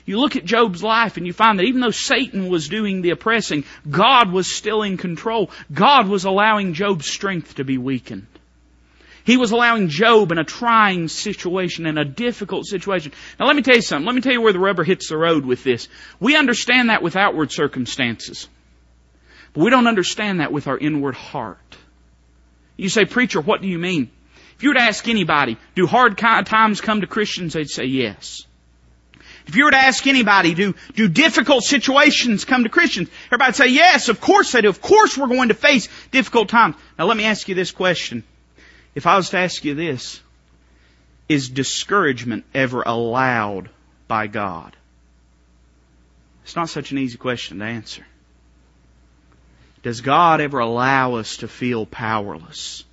You 0.06 0.20
look 0.20 0.37
at 0.37 0.44
Job's 0.44 0.82
life 0.82 1.17
and 1.17 1.26
you 1.26 1.32
find 1.32 1.58
that 1.58 1.64
even 1.64 1.81
though 1.81 1.90
Satan 1.90 2.49
was 2.49 2.69
doing 2.69 3.00
the 3.00 3.10
oppressing, 3.10 3.64
God 3.88 4.31
was 4.32 4.55
still 4.55 4.82
in 4.82 4.99
control. 4.99 5.50
God 5.72 6.08
was 6.08 6.25
allowing 6.25 6.75
Job's 6.75 7.06
strength 7.06 7.55
to 7.55 7.64
be 7.64 7.78
weakened. 7.78 8.26
He 9.25 9.38
was 9.38 9.53
allowing 9.53 9.88
Job 9.88 10.32
in 10.32 10.38
a 10.38 10.44
trying 10.44 11.09
situation, 11.09 11.87
in 11.87 11.97
a 11.97 12.05
difficult 12.05 12.67
situation. 12.67 13.12
Now 13.41 13.47
let 13.47 13.56
me 13.56 13.62
tell 13.62 13.76
you 13.76 13.82
something. 13.82 14.05
Let 14.05 14.15
me 14.15 14.21
tell 14.21 14.32
you 14.32 14.43
where 14.43 14.53
the 14.53 14.59
rubber 14.59 14.85
hits 14.85 15.09
the 15.09 15.17
road 15.17 15.47
with 15.47 15.65
this. 15.65 15.88
We 16.21 16.37
understand 16.37 16.91
that 16.91 17.03
with 17.03 17.17
outward 17.17 17.50
circumstances. 17.50 18.49
But 19.55 19.65
we 19.65 19.71
don't 19.71 19.87
understand 19.87 20.41
that 20.41 20.53
with 20.53 20.67
our 20.67 20.76
inward 20.76 21.15
heart. 21.15 21.59
You 22.76 22.91
say, 22.91 23.06
preacher, 23.06 23.41
what 23.41 23.62
do 23.62 23.69
you 23.69 23.79
mean? 23.79 24.11
If 24.56 24.62
you 24.62 24.71
were 24.71 24.75
to 24.75 24.82
ask 24.82 25.09
anybody, 25.09 25.56
do 25.75 25.87
hard 25.87 26.19
times 26.19 26.81
come 26.81 27.00
to 27.00 27.06
Christians? 27.06 27.55
They'd 27.55 27.70
say 27.70 27.85
yes. 27.85 28.47
If 29.47 29.56
you 29.56 29.65
were 29.65 29.70
to 29.70 29.77
ask 29.77 30.06
anybody, 30.06 30.55
do, 30.55 30.75
do 30.94 31.09
difficult 31.09 31.65
situations 31.65 32.44
come 32.44 32.65
to 32.65 32.70
Christians? 32.70 33.09
Everybody'd 33.27 33.55
say 33.55 33.69
yes, 33.69 34.09
of 34.09 34.20
course 34.20 34.53
they 34.53 34.62
do. 34.62 34.69
Of 34.69 34.81
course 34.81 35.17
we're 35.17 35.29
going 35.29 35.49
to 35.49 35.55
face 35.55 35.88
difficult 36.11 36.49
times. 36.49 36.77
Now 36.99 37.06
let 37.06 37.17
me 37.17 37.25
ask 37.25 37.49
you 37.49 37.55
this 37.55 37.70
question. 37.70 38.25
If 38.94 39.06
I 39.06 39.17
was 39.17 39.31
to 39.31 39.38
ask 39.38 39.64
you 39.64 39.75
this, 39.75 40.20
is 41.29 41.49
discouragement 41.49 42.44
ever 42.55 42.82
allowed 42.82 43.70
by 44.06 44.26
God? 44.26 44.76
It's 46.44 46.56
not 46.56 46.69
such 46.69 46.93
an 46.93 46.99
easy 46.99 47.19
question 47.19 47.58
to 47.58 47.64
answer. 47.64 48.06
Does 49.82 50.00
God 50.00 50.41
ever 50.41 50.58
allow 50.58 51.14
us 51.14 51.38
to 51.38 51.49
feel 51.49 51.87
powerless? 51.87 52.85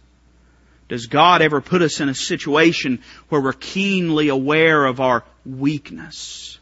Does 0.87 1.07
God 1.07 1.41
ever 1.41 1.61
put 1.61 1.81
us 1.81 2.01
in 2.01 2.09
a 2.09 2.15
situation 2.15 3.01
where 3.29 3.39
we're 3.39 3.53
keenly 3.53 4.29
aware 4.29 4.85
of 4.85 4.99
our 4.99 5.23
weakness? 5.45 6.57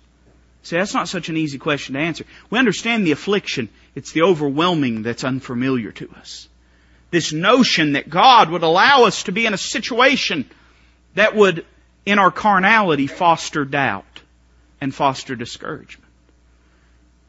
See, 0.63 0.77
that's 0.77 0.93
not 0.93 1.09
such 1.09 1.29
an 1.29 1.37
easy 1.37 1.57
question 1.57 1.95
to 1.95 2.01
answer. 2.01 2.25
We 2.49 2.59
understand 2.59 3.07
the 3.07 3.11
affliction. 3.11 3.69
It's 3.95 4.11
the 4.11 4.23
overwhelming 4.23 5.01
that's 5.01 5.23
unfamiliar 5.23 5.91
to 5.93 6.11
us 6.11 6.47
this 7.11 7.33
notion 7.33 7.93
that 7.93 8.09
God 8.09 8.49
would 8.49 8.63
allow 8.63 9.05
us 9.05 9.23
to 9.23 9.31
be 9.31 9.45
in 9.45 9.53
a 9.53 9.57
situation 9.57 10.49
that 11.15 11.35
would, 11.35 11.65
in 12.05 12.19
our 12.19 12.31
carnality, 12.31 13.07
foster 13.07 13.65
doubt 13.65 14.21
and 14.79 14.93
foster 14.93 15.35
discouragement. 15.35 16.05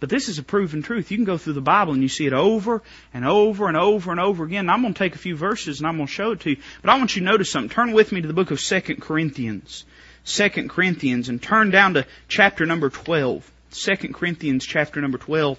But 0.01 0.09
this 0.09 0.29
is 0.29 0.39
a 0.39 0.43
proven 0.43 0.83
truth. 0.83 1.11
You 1.11 1.19
can 1.19 1.27
go 1.27 1.37
through 1.37 1.53
the 1.53 1.61
Bible 1.61 1.93
and 1.93 2.03
you 2.03 2.09
see 2.09 2.27
it 2.27 2.33
over 2.33 2.83
and 3.13 3.27
over 3.27 3.69
and 3.69 3.77
over 3.77 4.11
and 4.11 4.19
over 4.19 4.45
again. 4.45 4.61
And 4.61 4.71
I'm 4.71 4.81
going 4.81 4.95
to 4.95 4.99
take 4.99 5.15
a 5.15 5.19
few 5.19 5.37
verses 5.37 5.79
and 5.79 5.87
I'm 5.87 5.97
going 5.97 6.07
to 6.07 6.13
show 6.13 6.33
it 6.33 6.41
to 6.41 6.51
you. 6.51 6.57
But 6.81 6.91
I 6.91 6.99
want 6.99 7.15
you 7.15 7.21
to 7.21 7.27
notice 7.27 7.51
something. 7.51 7.69
Turn 7.69 7.93
with 7.93 8.11
me 8.11 8.23
to 8.23 8.27
the 8.27 8.33
book 8.33 8.51
of 8.51 8.59
2 8.59 8.81
Corinthians. 8.97 9.85
2 10.25 10.69
Corinthians 10.69 11.29
and 11.29 11.43
turn 11.43 11.71
down 11.71 11.95
to 11.95 12.07
chapter 12.29 12.65
number 12.65 12.89
12. 12.89 13.51
2 13.73 13.97
Corinthians 14.13 14.65
chapter 14.65 15.01
number 15.03 15.19
12. 15.19 15.59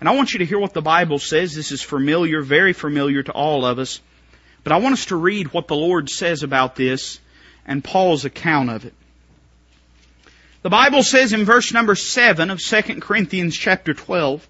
And 0.00 0.08
I 0.08 0.14
want 0.14 0.32
you 0.32 0.38
to 0.38 0.46
hear 0.46 0.58
what 0.58 0.74
the 0.74 0.82
Bible 0.82 1.18
says. 1.18 1.54
This 1.54 1.72
is 1.72 1.82
familiar, 1.82 2.42
very 2.42 2.72
familiar 2.72 3.22
to 3.22 3.32
all 3.32 3.64
of 3.64 3.78
us. 3.78 4.00
But 4.62 4.72
I 4.72 4.78
want 4.78 4.92
us 4.92 5.06
to 5.06 5.16
read 5.16 5.52
what 5.52 5.68
the 5.68 5.76
Lord 5.76 6.08
says 6.10 6.42
about 6.42 6.76
this 6.76 7.20
and 7.66 7.82
Paul's 7.82 8.24
account 8.24 8.70
of 8.70 8.84
it. 8.84 8.94
The 10.62 10.70
Bible 10.70 11.02
says 11.02 11.32
in 11.32 11.44
verse 11.44 11.72
number 11.72 11.94
7 11.94 12.50
of 12.50 12.60
2 12.60 13.00
Corinthians 13.00 13.56
chapter 13.56 13.94
12, 13.94 14.46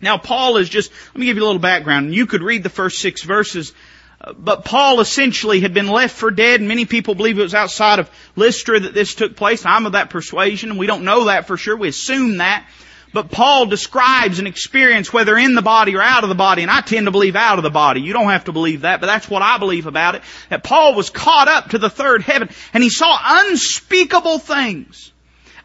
now 0.00 0.18
Paul 0.18 0.56
is 0.56 0.68
just, 0.68 0.90
let 1.08 1.16
me 1.16 1.26
give 1.26 1.36
you 1.36 1.42
a 1.42 1.46
little 1.46 1.60
background. 1.60 2.14
You 2.14 2.26
could 2.26 2.42
read 2.42 2.62
the 2.62 2.68
first 2.68 2.98
six 2.98 3.22
verses, 3.22 3.72
uh, 4.20 4.32
but 4.32 4.64
Paul 4.64 5.00
essentially 5.00 5.60
had 5.60 5.74
been 5.74 5.88
left 5.88 6.16
for 6.16 6.30
dead, 6.30 6.60
many 6.60 6.86
people 6.86 7.14
believe 7.14 7.38
it 7.38 7.42
was 7.42 7.54
outside 7.54 7.98
of 7.98 8.10
Lystra 8.36 8.80
that 8.80 8.94
this 8.94 9.14
took 9.14 9.36
place. 9.36 9.64
I'm 9.64 9.86
of 9.86 9.92
that 9.92 10.10
persuasion, 10.10 10.70
and 10.70 10.78
we 10.78 10.86
don't 10.86 11.04
know 11.04 11.24
that 11.24 11.46
for 11.46 11.56
sure. 11.56 11.76
We 11.76 11.88
assume 11.88 12.38
that. 12.38 12.68
But 13.12 13.30
Paul 13.30 13.66
describes 13.66 14.38
an 14.38 14.46
experience 14.46 15.12
whether 15.12 15.36
in 15.36 15.54
the 15.54 15.62
body 15.62 15.96
or 15.96 16.02
out 16.02 16.24
of 16.24 16.28
the 16.28 16.34
body, 16.34 16.62
and 16.62 16.70
I 16.70 16.82
tend 16.82 17.06
to 17.06 17.10
believe 17.10 17.36
out 17.36 17.58
of 17.58 17.62
the 17.62 17.70
body. 17.70 18.00
You 18.02 18.12
don't 18.12 18.30
have 18.30 18.44
to 18.44 18.52
believe 18.52 18.82
that, 18.82 19.00
but 19.00 19.06
that's 19.06 19.30
what 19.30 19.42
I 19.42 19.58
believe 19.58 19.86
about 19.86 20.14
it. 20.14 20.22
That 20.50 20.62
Paul 20.62 20.94
was 20.94 21.08
caught 21.08 21.48
up 21.48 21.70
to 21.70 21.78
the 21.78 21.88
third 21.88 22.22
heaven, 22.22 22.50
and 22.74 22.82
he 22.82 22.90
saw 22.90 23.18
unspeakable 23.22 24.38
things. 24.38 25.12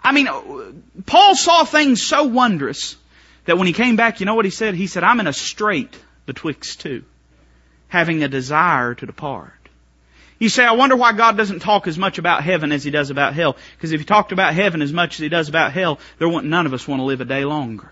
I 0.01 0.11
mean, 0.11 0.83
Paul 1.05 1.35
saw 1.35 1.65
things 1.65 2.01
so 2.01 2.23
wondrous 2.23 2.95
that 3.45 3.57
when 3.57 3.67
he 3.67 3.73
came 3.73 3.95
back, 3.95 4.19
you 4.19 4.25
know 4.25 4.35
what 4.35 4.45
he 4.45 4.51
said? 4.51 4.75
He 4.75 4.87
said, 4.87 5.03
I'm 5.03 5.19
in 5.19 5.27
a 5.27 5.33
strait 5.33 5.97
betwixt 6.25 6.81
two, 6.81 7.03
having 7.87 8.23
a 8.23 8.27
desire 8.27 8.95
to 8.95 9.05
depart. 9.05 9.62
You 10.43 10.49
say, 10.49 10.65
I 10.65 10.73
wonder 10.73 10.97
why 10.97 11.13
God 11.13 11.37
doesn't 11.37 11.61
talk 11.61 11.87
as 11.87 11.97
much 11.97 12.17
about 12.17 12.43
heaven 12.43 12.73
as 12.73 12.83
He 12.83 12.91
does 12.91 13.11
about 13.11 13.33
hell. 13.33 13.55
Because 13.77 13.93
if 13.93 14.01
He 14.01 14.05
talked 14.05 14.33
about 14.33 14.53
heaven 14.53 14.81
as 14.81 14.91
much 14.91 15.13
as 15.13 15.19
He 15.19 15.29
does 15.29 15.47
about 15.47 15.71
hell, 15.71 15.99
there 16.19 16.27
wouldn't 16.27 16.51
none 16.51 16.65
of 16.65 16.73
us 16.73 16.85
want 16.85 16.99
to 16.99 17.05
live 17.05 17.21
a 17.21 17.25
day 17.25 17.45
longer. 17.45 17.89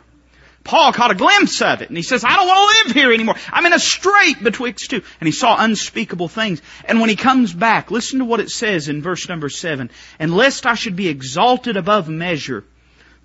Paul 0.65 0.91
caught 0.91 1.12
a 1.12 1.15
glimpse 1.15 1.62
of 1.62 1.81
it 1.81 1.88
and 1.88 1.96
he 1.96 2.03
says, 2.03 2.25
I 2.25 2.36
don't 2.36 2.48
want 2.48 2.60
to 2.60 2.88
live 2.89 2.96
here 2.96 3.13
anymore. 3.13 3.36
I'm 3.53 3.65
in 3.65 3.72
a 3.72 3.79
strait 3.79 4.43
betwixt 4.43 4.89
two. 4.89 5.01
And 5.22 5.27
he 5.27 5.31
saw 5.31 5.63
unspeakable 5.63 6.27
things. 6.27 6.62
And 6.84 7.00
when 7.00 7.10
he 7.10 7.15
comes 7.15 7.53
back, 7.53 7.89
listen 7.89 8.20
to 8.20 8.25
what 8.25 8.41
it 8.41 8.50
says 8.50 8.89
in 8.89 9.01
verse 9.01 9.29
number 9.29 9.48
seven. 9.48 9.89
And 10.20 10.36
lest 10.36 10.65
I 10.65 10.75
should 10.75 10.98
be 10.98 11.08
exalted 11.08 11.77
above 11.77 12.10
measure 12.10 12.65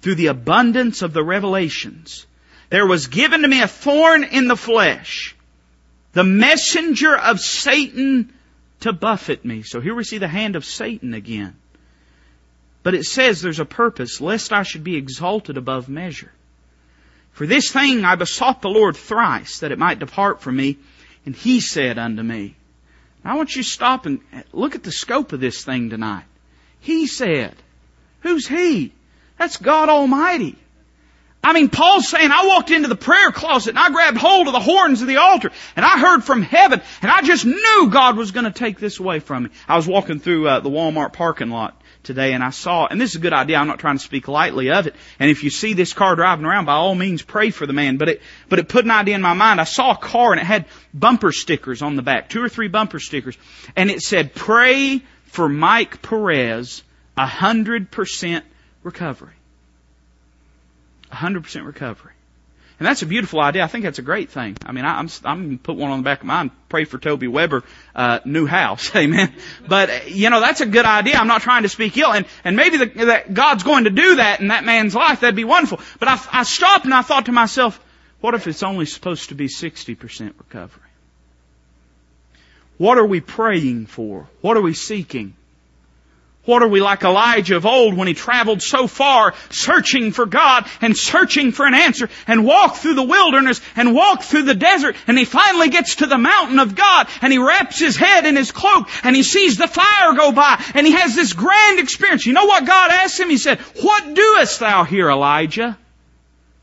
through 0.02 0.14
the 0.14 0.28
abundance 0.28 1.02
of 1.02 1.12
the 1.12 1.24
revelations, 1.24 2.26
there 2.70 2.86
was 2.86 3.08
given 3.08 3.42
to 3.42 3.48
me 3.48 3.60
a 3.60 3.66
thorn 3.66 4.22
in 4.22 4.46
the 4.46 4.56
flesh, 4.56 5.34
the 6.12 6.22
messenger 6.22 7.16
of 7.16 7.40
Satan 7.40 8.32
to 8.80 8.92
buffet 8.92 9.44
me. 9.44 9.62
So 9.62 9.80
here 9.80 9.94
we 9.94 10.04
see 10.04 10.18
the 10.18 10.28
hand 10.28 10.56
of 10.56 10.64
Satan 10.64 11.14
again. 11.14 11.56
But 12.82 12.94
it 12.94 13.04
says 13.04 13.40
there's 13.40 13.60
a 13.60 13.64
purpose, 13.64 14.20
lest 14.20 14.52
I 14.52 14.62
should 14.62 14.84
be 14.84 14.96
exalted 14.96 15.56
above 15.56 15.88
measure. 15.88 16.32
For 17.32 17.46
this 17.46 17.70
thing 17.70 18.04
I 18.04 18.14
besought 18.14 18.62
the 18.62 18.68
Lord 18.68 18.96
thrice, 18.96 19.58
that 19.58 19.72
it 19.72 19.78
might 19.78 19.98
depart 19.98 20.40
from 20.40 20.56
me, 20.56 20.78
and 21.24 21.34
He 21.34 21.60
said 21.60 21.98
unto 21.98 22.22
me. 22.22 22.54
Now 23.24 23.32
I 23.32 23.36
want 23.36 23.56
you 23.56 23.62
to 23.62 23.68
stop 23.68 24.06
and 24.06 24.20
look 24.52 24.74
at 24.74 24.84
the 24.84 24.92
scope 24.92 25.32
of 25.32 25.40
this 25.40 25.64
thing 25.64 25.90
tonight. 25.90 26.24
He 26.80 27.06
said. 27.06 27.54
Who's 28.20 28.46
He? 28.46 28.92
That's 29.38 29.56
God 29.56 29.88
Almighty. 29.88 30.56
I 31.46 31.52
mean, 31.52 31.68
Paul's 31.68 32.08
saying, 32.08 32.32
I 32.32 32.44
walked 32.48 32.72
into 32.72 32.88
the 32.88 32.96
prayer 32.96 33.30
closet 33.30 33.70
and 33.70 33.78
I 33.78 33.88
grabbed 33.90 34.18
hold 34.18 34.48
of 34.48 34.52
the 34.52 34.58
horns 34.58 35.00
of 35.00 35.06
the 35.06 35.18
altar 35.18 35.52
and 35.76 35.86
I 35.86 35.96
heard 35.96 36.24
from 36.24 36.42
heaven 36.42 36.82
and 37.02 37.08
I 37.08 37.22
just 37.22 37.44
knew 37.46 37.88
God 37.88 38.16
was 38.16 38.32
going 38.32 38.46
to 38.46 38.50
take 38.50 38.80
this 38.80 38.98
away 38.98 39.20
from 39.20 39.44
me. 39.44 39.50
I 39.68 39.76
was 39.76 39.86
walking 39.86 40.18
through 40.18 40.48
uh, 40.48 40.58
the 40.58 40.70
Walmart 40.70 41.12
parking 41.12 41.50
lot 41.50 41.80
today 42.02 42.32
and 42.32 42.42
I 42.42 42.50
saw, 42.50 42.88
and 42.88 43.00
this 43.00 43.10
is 43.10 43.16
a 43.16 43.20
good 43.20 43.32
idea, 43.32 43.58
I'm 43.58 43.68
not 43.68 43.78
trying 43.78 43.96
to 43.96 44.02
speak 44.02 44.26
lightly 44.26 44.72
of 44.72 44.88
it, 44.88 44.96
and 45.20 45.30
if 45.30 45.44
you 45.44 45.50
see 45.50 45.72
this 45.74 45.92
car 45.92 46.16
driving 46.16 46.44
around, 46.44 46.64
by 46.64 46.72
all 46.72 46.96
means 46.96 47.22
pray 47.22 47.50
for 47.50 47.64
the 47.64 47.72
man, 47.72 47.96
but 47.96 48.08
it, 48.08 48.22
but 48.48 48.58
it 48.58 48.68
put 48.68 48.84
an 48.84 48.90
idea 48.90 49.14
in 49.14 49.22
my 49.22 49.34
mind. 49.34 49.60
I 49.60 49.64
saw 49.64 49.92
a 49.92 49.96
car 49.96 50.32
and 50.32 50.40
it 50.40 50.46
had 50.46 50.64
bumper 50.92 51.30
stickers 51.30 51.80
on 51.80 51.94
the 51.94 52.02
back, 52.02 52.28
two 52.28 52.42
or 52.42 52.48
three 52.48 52.66
bumper 52.66 52.98
stickers, 52.98 53.38
and 53.76 53.88
it 53.88 54.02
said, 54.02 54.34
pray 54.34 55.00
for 55.26 55.48
Mike 55.48 56.02
Perez, 56.02 56.82
a 57.16 57.26
hundred 57.26 57.92
percent 57.92 58.44
recovery. 58.82 59.35
100% 61.12 61.66
recovery. 61.66 62.12
And 62.78 62.86
that's 62.86 63.00
a 63.00 63.06
beautiful 63.06 63.40
idea. 63.40 63.64
I 63.64 63.68
think 63.68 63.84
that's 63.84 63.98
a 63.98 64.02
great 64.02 64.28
thing. 64.28 64.58
I 64.66 64.72
mean, 64.72 64.84
I, 64.84 65.00
am 65.00 65.08
I'm 65.24 65.50
to 65.52 65.56
put 65.56 65.76
one 65.76 65.90
on 65.90 66.00
the 66.00 66.04
back 66.04 66.20
of 66.20 66.26
mine. 66.26 66.50
Pray 66.68 66.84
for 66.84 66.98
Toby 66.98 67.26
Weber, 67.26 67.64
uh, 67.94 68.20
new 68.26 68.44
house. 68.44 68.90
Amen. 68.96 69.34
But 69.66 70.10
you 70.10 70.28
know, 70.28 70.40
that's 70.40 70.60
a 70.60 70.66
good 70.66 70.84
idea. 70.84 71.14
I'm 71.16 71.26
not 71.26 71.40
trying 71.40 71.62
to 71.62 71.70
speak 71.70 71.96
ill, 71.96 72.12
and 72.12 72.26
and 72.44 72.54
maybe 72.54 72.76
the, 72.76 72.86
that 73.06 73.32
God's 73.32 73.62
going 73.62 73.84
to 73.84 73.90
do 73.90 74.16
that 74.16 74.40
in 74.40 74.48
that 74.48 74.64
man's 74.64 74.94
life. 74.94 75.20
That'd 75.20 75.36
be 75.36 75.44
wonderful. 75.44 75.80
But 75.98 76.08
I, 76.08 76.20
I 76.32 76.42
stopped 76.42 76.84
and 76.84 76.92
I 76.92 77.00
thought 77.00 77.26
to 77.26 77.32
myself, 77.32 77.82
what 78.20 78.34
if 78.34 78.46
it's 78.46 78.62
only 78.62 78.84
supposed 78.84 79.30
to 79.30 79.34
be 79.34 79.48
60% 79.48 80.34
recovery? 80.38 80.82
What 82.76 82.98
are 82.98 83.06
we 83.06 83.20
praying 83.20 83.86
for? 83.86 84.28
What 84.42 84.58
are 84.58 84.62
we 84.62 84.74
seeking? 84.74 85.34
What 86.46 86.62
are 86.62 86.68
we 86.68 86.80
like 86.80 87.02
Elijah 87.02 87.56
of 87.56 87.66
old 87.66 87.94
when 87.94 88.08
he 88.08 88.14
traveled 88.14 88.62
so 88.62 88.86
far 88.86 89.34
searching 89.50 90.12
for 90.12 90.26
God 90.26 90.66
and 90.80 90.96
searching 90.96 91.50
for 91.50 91.66
an 91.66 91.74
answer 91.74 92.08
and 92.28 92.44
walked 92.44 92.78
through 92.78 92.94
the 92.94 93.02
wilderness 93.02 93.60
and 93.74 93.94
walked 93.94 94.22
through 94.22 94.44
the 94.44 94.54
desert 94.54 94.94
and 95.08 95.18
he 95.18 95.24
finally 95.24 95.68
gets 95.68 95.96
to 95.96 96.06
the 96.06 96.16
mountain 96.16 96.60
of 96.60 96.76
God 96.76 97.08
and 97.20 97.32
he 97.32 97.38
wraps 97.38 97.80
his 97.80 97.96
head 97.96 98.26
in 98.26 98.36
his 98.36 98.52
cloak 98.52 98.88
and 99.04 99.16
he 99.16 99.24
sees 99.24 99.58
the 99.58 99.66
fire 99.66 100.14
go 100.14 100.30
by 100.30 100.62
and 100.74 100.86
he 100.86 100.92
has 100.92 101.16
this 101.16 101.32
grand 101.32 101.80
experience. 101.80 102.24
You 102.24 102.32
know 102.32 102.46
what 102.46 102.64
God 102.64 102.90
asked 102.92 103.18
him? 103.18 103.28
He 103.28 103.38
said, 103.38 103.58
What 103.58 104.14
doest 104.14 104.60
thou 104.60 104.84
here, 104.84 105.10
Elijah? 105.10 105.76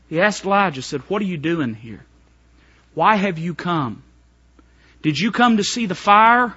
He 0.08 0.20
asked 0.20 0.46
Elijah, 0.46 0.80
said, 0.80 1.02
What 1.02 1.20
are 1.20 1.26
you 1.26 1.36
doing 1.36 1.74
here? 1.74 2.04
Why 2.94 3.16
have 3.16 3.38
you 3.38 3.54
come? 3.54 4.02
Did 5.02 5.18
you 5.18 5.30
come 5.30 5.58
to 5.58 5.64
see 5.64 5.84
the 5.84 5.94
fire 5.94 6.54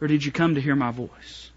or 0.00 0.08
did 0.08 0.24
you 0.24 0.32
come 0.32 0.54
to 0.54 0.60
hear 0.60 0.74
my 0.74 0.90
voice? 0.90 1.50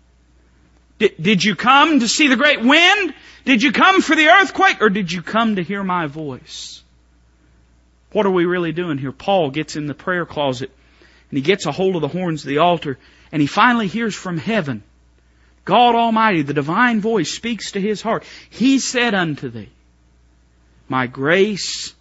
Did, 0.99 1.15
did 1.21 1.43
you 1.43 1.55
come 1.55 2.01
to 2.01 2.07
see 2.07 2.27
the 2.27 2.35
great 2.35 2.61
wind? 2.61 3.13
Did 3.45 3.63
you 3.63 3.71
come 3.71 4.01
for 4.01 4.15
the 4.15 4.27
earthquake? 4.27 4.81
Or 4.81 4.89
did 4.89 5.11
you 5.11 5.21
come 5.21 5.55
to 5.55 5.63
hear 5.63 5.81
my 5.81 6.07
voice? 6.07 6.83
What 8.11 8.25
are 8.25 8.31
we 8.31 8.45
really 8.45 8.73
doing 8.73 8.97
here? 8.97 9.13
Paul 9.13 9.49
gets 9.49 9.75
in 9.75 9.87
the 9.87 9.93
prayer 9.93 10.25
closet 10.25 10.71
and 11.29 11.37
he 11.37 11.41
gets 11.41 11.65
a 11.65 11.71
hold 11.71 11.95
of 11.95 12.01
the 12.01 12.07
horns 12.07 12.43
of 12.43 12.49
the 12.49 12.57
altar 12.57 12.99
and 13.31 13.41
he 13.41 13.47
finally 13.47 13.87
hears 13.87 14.13
from 14.13 14.37
heaven. 14.37 14.83
God 15.63 15.95
Almighty, 15.95 16.41
the 16.41 16.53
divine 16.53 16.99
voice 16.99 17.31
speaks 17.31 17.73
to 17.73 17.81
his 17.81 18.01
heart. 18.01 18.23
He 18.49 18.79
said 18.79 19.13
unto 19.13 19.49
thee, 19.49 19.69
My 20.87 21.07
grace 21.07 21.93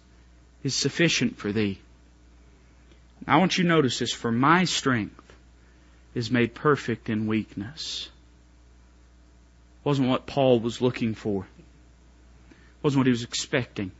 is 0.63 0.75
sufficient 0.75 1.37
for 1.37 1.51
thee. 1.51 1.79
I 3.27 3.37
want 3.37 3.57
you 3.57 3.63
to 3.63 3.69
notice 3.69 3.99
this, 3.99 4.11
for 4.11 4.31
my 4.31 4.65
strength 4.65 5.15
is 6.15 6.31
made 6.31 6.55
perfect 6.55 7.09
in 7.09 7.27
weakness 7.27 8.09
wasn't 9.89 10.07
what 10.07 10.27
Paul 10.27 10.59
was 10.59 10.81
looking 10.81 11.15
for. 11.15 11.47
Wasn't 12.83 12.99
what 12.99 13.07
he 13.07 13.11
was 13.11 13.23
expecting. 13.23 13.91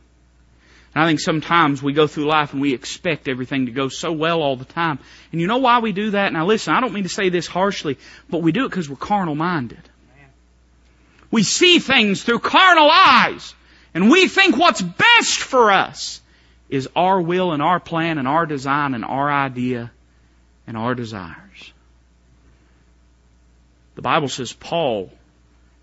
And 0.94 1.02
I 1.02 1.08
think 1.08 1.18
sometimes 1.18 1.82
we 1.82 1.92
go 1.92 2.06
through 2.06 2.26
life 2.26 2.52
and 2.52 2.62
we 2.62 2.74
expect 2.74 3.26
everything 3.26 3.66
to 3.66 3.72
go 3.72 3.88
so 3.88 4.12
well 4.12 4.40
all 4.40 4.54
the 4.54 4.64
time. 4.64 5.00
And 5.32 5.40
you 5.40 5.48
know 5.48 5.56
why 5.56 5.80
we 5.80 5.90
do 5.90 6.10
that? 6.12 6.32
Now 6.32 6.46
listen, 6.46 6.74
I 6.74 6.80
don't 6.80 6.92
mean 6.92 7.02
to 7.02 7.08
say 7.08 7.28
this 7.28 7.48
harshly, 7.48 7.98
but 8.28 8.40
we 8.40 8.52
do 8.52 8.66
it 8.66 8.68
because 8.68 8.88
we're 8.88 8.94
carnal 8.94 9.34
minded. 9.34 9.82
We 11.32 11.42
see 11.42 11.80
things 11.80 12.22
through 12.22 12.38
carnal 12.38 12.88
eyes. 12.88 13.52
And 13.92 14.12
we 14.12 14.28
think 14.28 14.56
what's 14.56 14.80
best 14.80 15.40
for 15.40 15.72
us 15.72 16.20
is 16.68 16.88
our 16.94 17.20
will 17.20 17.50
and 17.50 17.60
our 17.60 17.80
plan 17.80 18.18
and 18.18 18.28
our 18.28 18.46
design 18.46 18.94
and 18.94 19.04
our 19.04 19.28
idea 19.28 19.90
and 20.68 20.76
our 20.76 20.94
desires. 20.94 21.72
The 23.96 24.02
Bible 24.02 24.28
says 24.28 24.52
Paul 24.52 25.10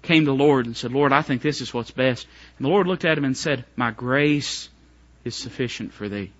came 0.08 0.24
to 0.24 0.32
the 0.32 0.38
Lord 0.38 0.66
and 0.66 0.76
said, 0.76 0.94
Lord, 0.94 1.12
I 1.12 1.22
think 1.22 1.42
this 1.42 1.60
is 1.60 1.74
what's 1.74 1.92
best. 1.92 2.26
And 2.58 2.66
the 2.66 2.70
Lord 2.70 2.88
looked 2.88 3.06
at 3.06 3.18
him 3.18 3.26
and 3.26 3.38
said, 3.38 3.66
My 3.76 3.92
grace 3.92 4.70
is 5.26 5.36
sufficient 5.36 5.94
for 5.94 6.08
thee. 6.08 6.32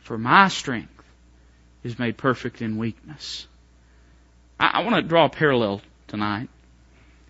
For 0.00 0.18
my 0.18 0.48
strength 0.48 0.90
is 1.84 1.98
made 1.98 2.16
perfect 2.16 2.60
in 2.60 2.76
weakness. 2.76 3.46
I, 4.58 4.72
I 4.74 4.80
want 4.80 4.96
to 4.96 5.02
draw 5.02 5.26
a 5.26 5.30
parallel 5.30 5.80
tonight. 6.08 6.48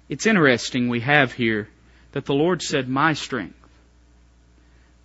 It's 0.09 0.27
interesting 0.27 0.89
we 0.89 1.01
have 1.01 1.33
here 1.33 1.69
that 2.13 2.25
the 2.25 2.35
Lord 2.35 2.63
said, 2.63 2.89
My 2.89 3.13
strength. 3.13 3.59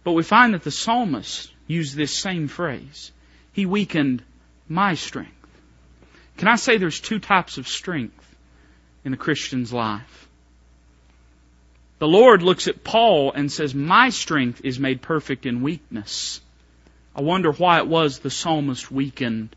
But 0.05 0.13
we 0.13 0.23
find 0.23 0.53
that 0.53 0.63
the 0.63 0.71
psalmist 0.71 1.51
used 1.67 1.95
this 1.95 2.17
same 2.17 2.47
phrase. 2.47 3.11
He 3.51 3.65
weakened 3.65 4.23
my 4.69 4.95
strength. 4.95 5.33
Can 6.37 6.47
I 6.47 6.55
say 6.55 6.77
there's 6.77 7.01
two 7.01 7.19
types 7.19 7.57
of 7.57 7.67
strength 7.67 8.35
in 9.03 9.11
the 9.11 9.17
Christian's 9.17 9.73
life? 9.73 10.28
The 11.99 12.07
Lord 12.07 12.41
looks 12.41 12.67
at 12.67 12.83
Paul 12.83 13.33
and 13.33 13.51
says, 13.51 13.75
My 13.75 14.09
strength 14.09 14.61
is 14.63 14.79
made 14.79 15.01
perfect 15.01 15.45
in 15.45 15.61
weakness. 15.61 16.39
I 17.13 17.21
wonder 17.21 17.51
why 17.51 17.79
it 17.79 17.87
was 17.87 18.19
the 18.19 18.29
psalmist 18.29 18.89
weakened, 18.89 19.55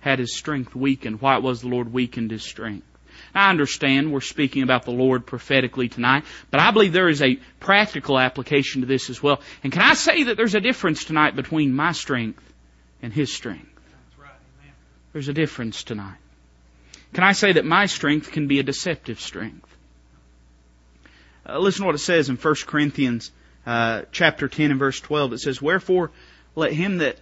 had 0.00 0.18
his 0.18 0.34
strength 0.34 0.74
weakened, 0.74 1.20
why 1.20 1.36
it 1.36 1.42
was 1.42 1.60
the 1.60 1.68
Lord 1.68 1.92
weakened 1.92 2.30
his 2.30 2.42
strength. 2.42 2.86
I 3.34 3.50
understand 3.50 4.12
we're 4.12 4.20
speaking 4.20 4.62
about 4.62 4.84
the 4.84 4.92
Lord 4.92 5.26
prophetically 5.26 5.88
tonight, 5.88 6.24
but 6.50 6.60
I 6.60 6.70
believe 6.70 6.92
there 6.92 7.08
is 7.08 7.20
a 7.20 7.36
practical 7.60 8.18
application 8.18 8.80
to 8.80 8.86
this 8.86 9.10
as 9.10 9.22
well. 9.22 9.40
And 9.62 9.72
can 9.72 9.82
I 9.82 9.94
say 9.94 10.24
that 10.24 10.36
there's 10.36 10.54
a 10.54 10.60
difference 10.60 11.04
tonight 11.04 11.36
between 11.36 11.74
my 11.74 11.92
strength 11.92 12.42
and 13.02 13.12
His 13.12 13.32
strength? 13.32 13.68
There's 15.12 15.28
a 15.28 15.34
difference 15.34 15.84
tonight. 15.84 16.18
Can 17.12 17.24
I 17.24 17.32
say 17.32 17.52
that 17.52 17.64
my 17.64 17.86
strength 17.86 18.32
can 18.32 18.48
be 18.48 18.58
a 18.58 18.64
deceptive 18.64 19.20
strength? 19.20 19.73
Uh, 21.46 21.58
listen 21.58 21.82
to 21.82 21.86
what 21.86 21.94
it 21.94 21.98
says 21.98 22.28
in 22.28 22.36
1 22.36 22.54
Corinthians 22.66 23.30
uh, 23.66 24.02
chapter 24.12 24.48
10 24.48 24.70
and 24.70 24.78
verse 24.80 25.00
12. 25.00 25.34
It 25.34 25.38
says, 25.38 25.60
Wherefore 25.60 26.10
let 26.54 26.72
him 26.72 26.98
that 26.98 27.18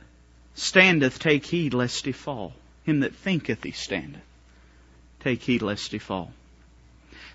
standeth 0.55 1.19
take 1.19 1.47
heed 1.47 1.75
lest 1.75 2.05
he 2.05 2.13
fall. 2.13 2.53
Him 2.85 3.01
that 3.01 3.15
thinketh 3.15 3.63
he 3.63 3.71
standeth, 3.73 4.23
take 5.21 5.43
heed 5.43 5.63
lest 5.63 5.93
he 5.93 5.99
fall 5.99 6.33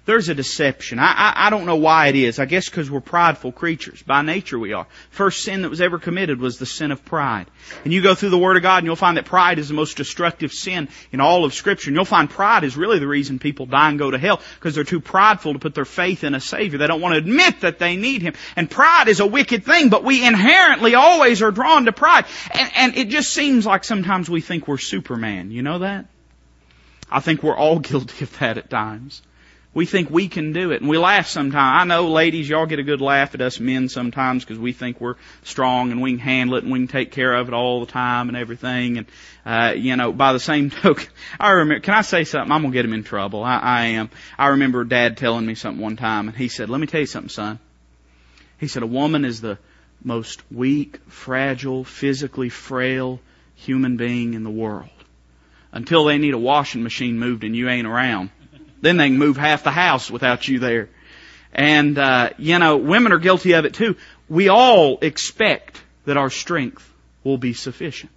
there's 0.08 0.30
a 0.30 0.34
deception. 0.34 1.00
I, 1.00 1.12
I, 1.12 1.48
I 1.48 1.50
don't 1.50 1.66
know 1.66 1.76
why 1.76 2.08
it 2.08 2.16
is. 2.16 2.40
I 2.40 2.46
guess 2.46 2.70
because 2.70 2.90
we're 2.90 3.02
prideful 3.02 3.52
creatures. 3.52 4.02
By 4.02 4.22
nature 4.22 4.58
we 4.58 4.72
are. 4.72 4.88
First 5.10 5.44
sin 5.44 5.64
that 5.64 5.70
was 5.70 5.82
ever 5.82 6.00
committed 6.00 6.40
was 6.40 6.58
the 6.58 6.66
sin 6.66 6.92
of 6.92 7.04
pride. 7.04 7.48
And 7.84 7.92
you 7.92 8.02
go 8.02 8.16
through 8.16 8.30
the 8.30 8.38
Word 8.38 8.56
of 8.56 8.64
God 8.64 8.78
and 8.78 8.86
you'll 8.86 8.96
find 8.96 9.18
that 9.18 9.26
pride 9.26 9.60
is 9.60 9.68
the 9.68 9.74
most 9.74 9.98
destructive 9.98 10.54
sin 10.54 10.88
in 11.12 11.20
all 11.20 11.44
of 11.44 11.54
Scripture. 11.54 11.90
And 11.90 11.96
you'll 11.96 12.06
find 12.06 12.30
pride 12.30 12.64
is 12.64 12.78
really 12.78 13.00
the 13.00 13.08
reason 13.08 13.38
people 13.38 13.66
die 13.66 13.90
and 13.90 14.00
go 14.00 14.10
to 14.10 14.18
hell 14.18 14.40
because 14.56 14.76
they're 14.76 14.86
too 14.86 15.02
prideful 15.02 15.52
to 15.52 15.60
put 15.60 15.76
their 15.76 15.84
faith 15.84 16.24
in 16.24 16.34
a 16.34 16.40
Savior. 16.40 16.80
They 16.80 16.88
don't 16.88 17.02
want 17.02 17.14
to 17.14 17.20
admit 17.20 17.60
that 17.62 17.78
they 17.78 17.98
need 17.98 18.22
Him. 18.22 18.34
And 18.56 18.72
pride 18.72 19.10
is 19.10 19.20
a 19.20 19.28
wicked 19.28 19.66
thing, 19.66 19.90
but 19.90 20.06
we 20.06 20.26
inherently 20.26 20.96
always 20.96 21.42
are 21.42 21.52
drawn 21.52 21.84
to 21.84 21.92
pride. 21.92 22.24
And, 22.52 22.72
and 22.78 22.98
it 22.98 23.10
just 23.10 23.34
seems 23.34 23.66
like 23.66 23.84
sometimes 23.84 24.30
we 24.30 24.40
think 24.40 24.70
we're 24.70 24.78
Superman. 24.78 25.52
You 25.52 25.64
know 25.64 25.80
that? 25.80 26.06
I 27.12 27.20
think 27.20 27.44
we're 27.44 27.58
all 27.58 27.80
guilty 27.92 28.24
of 28.24 28.40
that 28.40 28.58
at 28.58 28.70
times. 28.70 29.22
We 29.74 29.86
think 29.86 30.10
we 30.10 30.28
can 30.28 30.54
do 30.54 30.72
it, 30.72 30.82
and 30.82 30.90
we 30.90 30.98
laugh 30.98 31.28
sometimes. 31.28 31.82
I 31.82 31.84
know, 31.84 32.08
ladies, 32.08 32.50
y'all 32.50 32.66
get 32.66 32.80
a 32.80 32.84
good 32.84 33.02
laugh 33.02 33.36
at 33.36 33.42
us 33.42 33.60
men 33.60 33.90
sometimes 33.90 34.44
because 34.44 34.58
we 34.58 34.74
think 34.74 35.00
we're 35.00 35.18
strong 35.44 35.92
and 35.92 36.02
we 36.02 36.12
can 36.12 36.20
handle 36.20 36.58
it 36.58 36.64
and 36.64 36.72
we 36.72 36.80
can 36.80 36.88
take 36.88 37.12
care 37.12 37.34
of 37.34 37.48
it 37.48 37.54
all 37.54 37.82
the 37.82 37.92
time 37.92 38.28
and 38.28 38.36
everything. 38.36 38.98
And 38.98 39.08
uh, 39.46 39.74
you 39.78 39.96
know, 39.96 40.12
by 40.12 40.34
the 40.34 40.40
same 40.40 40.70
token, 40.82 41.08
I 41.40 41.52
remember. 41.52 41.82
Can 41.82 41.94
I 41.94 42.02
say 42.02 42.24
something? 42.24 42.52
I'm 42.52 42.64
gonna 42.64 42.74
get 42.74 42.86
him 42.86 42.94
in 42.94 43.04
trouble. 43.04 43.44
I, 43.44 43.58
I 43.60 43.86
am. 43.86 44.10
I 44.38 44.48
remember 44.48 44.84
Dad 44.84 45.18
telling 45.18 45.46
me 45.46 45.54
something 45.54 45.82
one 45.82 45.96
time, 45.96 46.28
and 46.28 46.36
he 46.36 46.48
said, 46.48 46.70
"Let 46.70 46.82
me 46.82 46.88
tell 46.88 47.02
you 47.02 47.06
something, 47.06 47.30
son." 47.30 47.60
He 48.60 48.68
said, 48.68 48.84
"A 48.84 48.88
woman 48.88 49.26
is 49.26 49.42
the 49.42 49.60
most 50.04 50.42
weak, 50.52 51.00
fragile, 51.08 51.84
physically 51.84 52.50
frail 52.50 53.20
human 53.56 53.98
being 53.98 54.34
in 54.34 54.44
the 54.44 54.50
world." 54.50 54.90
Until 55.72 56.06
they 56.06 56.18
need 56.18 56.34
a 56.34 56.40
washing 56.40 56.82
machine 56.82 57.20
moved 57.20 57.44
and 57.44 57.56
you 57.56 57.70
ain't 57.70 57.86
around. 57.86 58.32
Then 58.82 58.98
they 58.98 59.08
can 59.08 59.18
move 59.18 59.38
half 59.38 59.64
the 59.64 59.72
house 59.72 60.10
without 60.12 60.48
you 60.48 60.60
there. 60.60 60.90
And, 61.54 61.98
uh, 61.98 62.32
you 62.38 62.60
know, 62.60 62.78
women 62.78 63.12
are 63.12 63.18
guilty 63.18 63.54
of 63.54 63.66
it 63.66 63.74
too. 63.74 63.96
We 64.30 64.50
all 64.50 65.00
expect 65.02 65.82
that 66.06 66.18
our 66.18 66.30
strength 66.30 66.88
will 67.24 67.38
be 67.38 67.54
sufficient. 67.54 68.12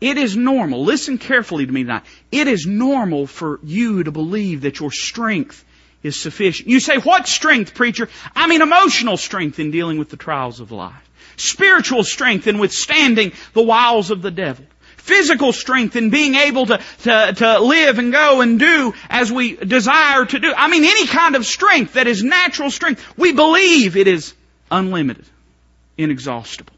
It 0.00 0.18
is 0.18 0.36
normal. 0.36 0.84
Listen 0.84 1.18
carefully 1.18 1.64
to 1.64 1.72
me 1.72 1.82
tonight. 1.82 2.04
It 2.30 2.48
is 2.48 2.66
normal 2.66 3.26
for 3.26 3.60
you 3.62 4.04
to 4.04 4.12
believe 4.12 4.62
that 4.62 4.80
your 4.80 4.90
strength 4.90 5.64
is 6.02 6.20
sufficient. 6.20 6.68
You 6.68 6.80
say, 6.80 6.98
what 6.98 7.26
strength, 7.26 7.74
preacher? 7.74 8.08
I 8.34 8.46
mean 8.46 8.60
emotional 8.60 9.16
strength 9.16 9.58
in 9.58 9.70
dealing 9.70 9.98
with 9.98 10.10
the 10.10 10.16
trials 10.16 10.60
of 10.60 10.72
life. 10.72 11.10
Spiritual 11.36 12.04
strength 12.04 12.46
in 12.46 12.58
withstanding 12.58 13.32
the 13.54 13.62
wiles 13.62 14.10
of 14.10 14.20
the 14.20 14.30
devil 14.30 14.66
physical 15.04 15.52
strength 15.52 15.96
in 15.96 16.08
being 16.08 16.34
able 16.34 16.64
to, 16.64 16.80
to, 17.02 17.34
to 17.36 17.60
live 17.60 17.98
and 17.98 18.10
go 18.10 18.40
and 18.40 18.58
do 18.58 18.94
as 19.10 19.30
we 19.30 19.54
desire 19.54 20.24
to 20.24 20.38
do. 20.38 20.52
I 20.56 20.68
mean, 20.68 20.82
any 20.82 21.06
kind 21.06 21.36
of 21.36 21.44
strength 21.44 21.92
that 21.92 22.06
is 22.06 22.24
natural 22.24 22.70
strength. 22.70 23.04
We 23.18 23.32
believe 23.32 23.98
it 23.98 24.08
is 24.08 24.32
unlimited, 24.70 25.26
inexhaustible. 25.98 26.72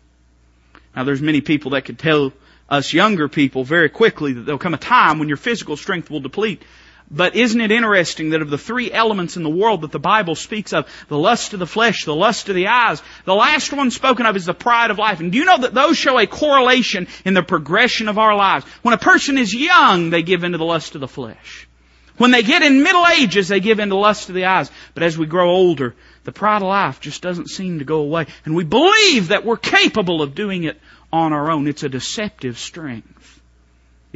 Now 0.96 1.04
there's 1.04 1.22
many 1.22 1.40
people 1.40 1.70
that 1.70 1.84
could 1.84 2.00
tell 2.00 2.32
us 2.68 2.92
younger 2.92 3.28
people 3.28 3.62
very 3.62 3.88
quickly 3.88 4.32
that 4.32 4.40
there'll 4.40 4.58
come 4.58 4.74
a 4.74 4.78
time 4.78 5.20
when 5.20 5.28
your 5.28 5.36
physical 5.36 5.76
strength 5.76 6.10
will 6.10 6.18
deplete. 6.18 6.62
But 7.08 7.36
isn't 7.36 7.60
it 7.60 7.70
interesting 7.70 8.30
that 8.30 8.42
of 8.42 8.50
the 8.50 8.58
three 8.58 8.90
elements 8.90 9.36
in 9.36 9.44
the 9.44 9.48
world 9.48 9.82
that 9.82 9.92
the 9.92 9.98
Bible 10.00 10.34
speaks 10.34 10.72
of, 10.72 10.88
the 11.08 11.18
lust 11.18 11.52
of 11.52 11.60
the 11.60 11.66
flesh, 11.66 12.04
the 12.04 12.14
lust 12.14 12.48
of 12.48 12.56
the 12.56 12.66
eyes, 12.66 13.00
the 13.24 13.34
last 13.34 13.72
one 13.72 13.92
spoken 13.92 14.26
of 14.26 14.34
is 14.34 14.46
the 14.46 14.54
pride 14.54 14.90
of 14.90 14.98
life. 14.98 15.20
And 15.20 15.30
do 15.30 15.38
you 15.38 15.44
know 15.44 15.58
that 15.58 15.74
those 15.74 15.96
show 15.96 16.18
a 16.18 16.26
correlation 16.26 17.06
in 17.24 17.34
the 17.34 17.44
progression 17.44 18.08
of 18.08 18.18
our 18.18 18.34
lives? 18.34 18.64
When 18.82 18.94
a 18.94 18.98
person 18.98 19.38
is 19.38 19.54
young, 19.54 20.10
they 20.10 20.22
give 20.22 20.42
into 20.42 20.58
the 20.58 20.64
lust 20.64 20.96
of 20.96 21.00
the 21.00 21.08
flesh. 21.08 21.68
When 22.16 22.30
they 22.30 22.42
get 22.42 22.62
in 22.62 22.82
middle 22.82 23.06
ages, 23.06 23.48
they 23.48 23.60
give 23.60 23.78
into 23.78 23.94
the 23.94 24.00
lust 24.00 24.28
of 24.28 24.34
the 24.34 24.46
eyes. 24.46 24.70
But 24.94 25.02
as 25.02 25.16
we 25.16 25.26
grow 25.26 25.50
older, 25.50 25.94
the 26.24 26.32
pride 26.32 26.62
of 26.62 26.68
life 26.68 27.00
just 27.00 27.22
doesn't 27.22 27.50
seem 27.50 27.78
to 27.78 27.84
go 27.84 28.00
away. 28.00 28.26
And 28.44 28.56
we 28.56 28.64
believe 28.64 29.28
that 29.28 29.44
we're 29.44 29.58
capable 29.58 30.22
of 30.22 30.34
doing 30.34 30.64
it 30.64 30.80
on 31.12 31.32
our 31.32 31.50
own. 31.50 31.68
It's 31.68 31.82
a 31.82 31.88
deceptive 31.88 32.58
strength. 32.58 33.35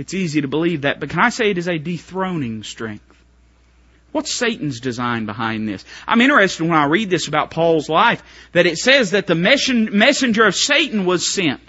It's 0.01 0.15
easy 0.15 0.41
to 0.41 0.49
believe 0.49 0.83
that, 0.83 0.99
but 0.99 1.11
can 1.11 1.21
I 1.21 1.29
say 1.29 1.51
it 1.51 1.59
is 1.59 1.69
a 1.69 1.77
dethroning 1.77 2.63
strength? 2.63 3.05
What's 4.13 4.33
Satan's 4.33 4.81
design 4.81 5.27
behind 5.27 5.69
this? 5.69 5.85
I'm 6.09 6.23
interested 6.23 6.65
when 6.65 6.73
I 6.73 6.87
read 6.87 7.11
this 7.11 7.29
about 7.29 7.51
Paul's 7.51 7.91
life 7.91 8.23
that 8.53 8.65
it 8.65 8.79
says 8.79 9.11
that 9.11 9.27
the 9.27 9.35
messenger 9.35 10.47
of 10.47 10.55
Satan 10.55 11.05
was 11.05 11.31
sent. 11.31 11.61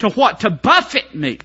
To 0.00 0.10
what? 0.10 0.40
To 0.40 0.50
buffet 0.50 1.14
me. 1.14 1.38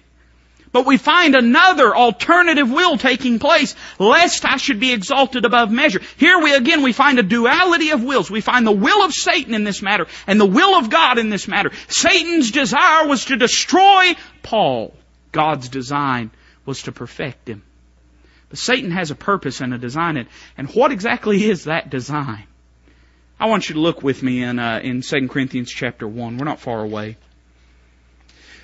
But 0.73 0.85
we 0.85 0.97
find 0.97 1.33
another 1.33 1.95
alternative 1.95 2.69
will 2.69 2.97
taking 2.97 3.39
place, 3.39 3.73
lest 3.97 4.43
I 4.43 4.57
should 4.57 4.81
be 4.81 4.91
exalted 4.91 5.45
above 5.45 5.71
measure. 5.71 6.01
Here 6.17 6.39
we 6.39 6.53
again, 6.53 6.83
we 6.83 6.91
find 6.91 7.19
a 7.19 7.23
duality 7.23 7.91
of 7.91 8.03
wills. 8.03 8.29
We 8.29 8.41
find 8.41 8.67
the 8.67 8.73
will 8.73 9.05
of 9.05 9.13
Satan 9.13 9.53
in 9.53 9.63
this 9.63 9.81
matter 9.81 10.07
and 10.27 10.41
the 10.41 10.45
will 10.45 10.77
of 10.77 10.89
God 10.89 11.19
in 11.19 11.29
this 11.29 11.47
matter. 11.47 11.71
Satan's 11.87 12.51
desire 12.51 13.07
was 13.07 13.23
to 13.25 13.37
destroy 13.37 14.15
Paul. 14.41 14.93
God's 15.33 15.67
design 15.67 16.31
was 16.65 16.83
to 16.83 16.93
perfect 16.93 17.49
him. 17.49 17.63
But 18.47 18.59
Satan 18.59 18.91
has 18.91 19.11
a 19.11 19.15
purpose 19.15 19.59
and 19.59 19.73
a 19.73 19.77
design, 19.77 20.25
and 20.57 20.69
what 20.69 20.93
exactly 20.93 21.43
is 21.43 21.65
that 21.65 21.89
design? 21.89 22.45
I 23.37 23.47
want 23.47 23.67
you 23.67 23.75
to 23.75 23.81
look 23.81 24.01
with 24.01 24.23
me 24.23 24.41
in 24.41 24.59
uh, 24.59 24.79
in 24.81 25.01
2 25.01 25.27
Corinthians 25.27 25.69
chapter 25.69 26.07
1. 26.07 26.37
We're 26.37 26.45
not 26.45 26.61
far 26.61 26.79
away. 26.79 27.17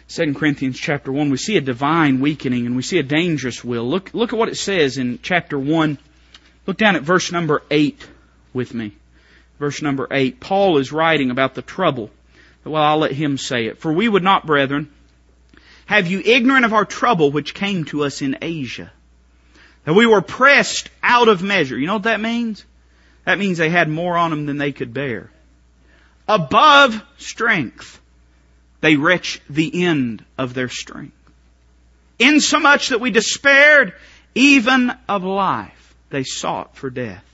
2 0.09 0.33
Corinthians 0.33 0.79
chapter 0.79 1.11
1, 1.11 1.29
we 1.29 1.37
see 1.37 1.57
a 1.57 1.61
divine 1.61 2.19
weakening 2.19 2.65
and 2.65 2.75
we 2.75 2.81
see 2.81 2.97
a 2.97 3.03
dangerous 3.03 3.63
will. 3.63 3.87
Look, 3.87 4.11
look 4.13 4.33
at 4.33 4.39
what 4.39 4.49
it 4.49 4.57
says 4.57 4.97
in 4.97 5.19
chapter 5.21 5.59
1. 5.59 5.99
Look 6.65 6.77
down 6.77 6.95
at 6.95 7.03
verse 7.03 7.31
number 7.31 7.61
8 7.69 8.07
with 8.51 8.73
me. 8.73 8.93
Verse 9.59 9.83
number 9.83 10.07
8. 10.09 10.39
Paul 10.39 10.79
is 10.79 10.91
writing 10.91 11.29
about 11.29 11.53
the 11.53 11.61
trouble. 11.61 12.09
Well, 12.63 12.81
I'll 12.81 12.97
let 12.97 13.11
him 13.11 13.37
say 13.37 13.67
it. 13.67 13.77
For 13.77 13.93
we 13.93 14.09
would 14.09 14.23
not, 14.23 14.47
brethren, 14.47 14.91
have 15.89 16.05
you 16.05 16.21
ignorant 16.23 16.65
of 16.65 16.73
our 16.73 16.85
trouble 16.85 17.31
which 17.31 17.55
came 17.55 17.83
to 17.85 18.03
us 18.03 18.21
in 18.21 18.37
Asia? 18.43 18.91
That 19.85 19.95
we 19.95 20.05
were 20.05 20.21
pressed 20.21 20.87
out 21.01 21.29
of 21.29 21.41
measure. 21.41 21.75
You 21.75 21.87
know 21.87 21.95
what 21.95 22.03
that 22.03 22.21
means? 22.21 22.63
That 23.25 23.39
means 23.39 23.57
they 23.57 23.71
had 23.71 23.89
more 23.89 24.15
on 24.15 24.29
them 24.29 24.45
than 24.45 24.59
they 24.59 24.71
could 24.71 24.93
bear. 24.93 25.31
Above 26.27 27.01
strength. 27.17 27.99
They 28.81 28.97
reached 28.97 29.41
the 29.49 29.83
end 29.83 30.23
of 30.37 30.53
their 30.53 30.69
strength. 30.69 31.17
Insomuch 32.19 32.89
that 32.89 33.01
we 33.01 33.09
despaired 33.09 33.93
even 34.35 34.93
of 35.07 35.23
life. 35.23 35.95
They 36.11 36.23
sought 36.23 36.77
for 36.77 36.91
death. 36.91 37.25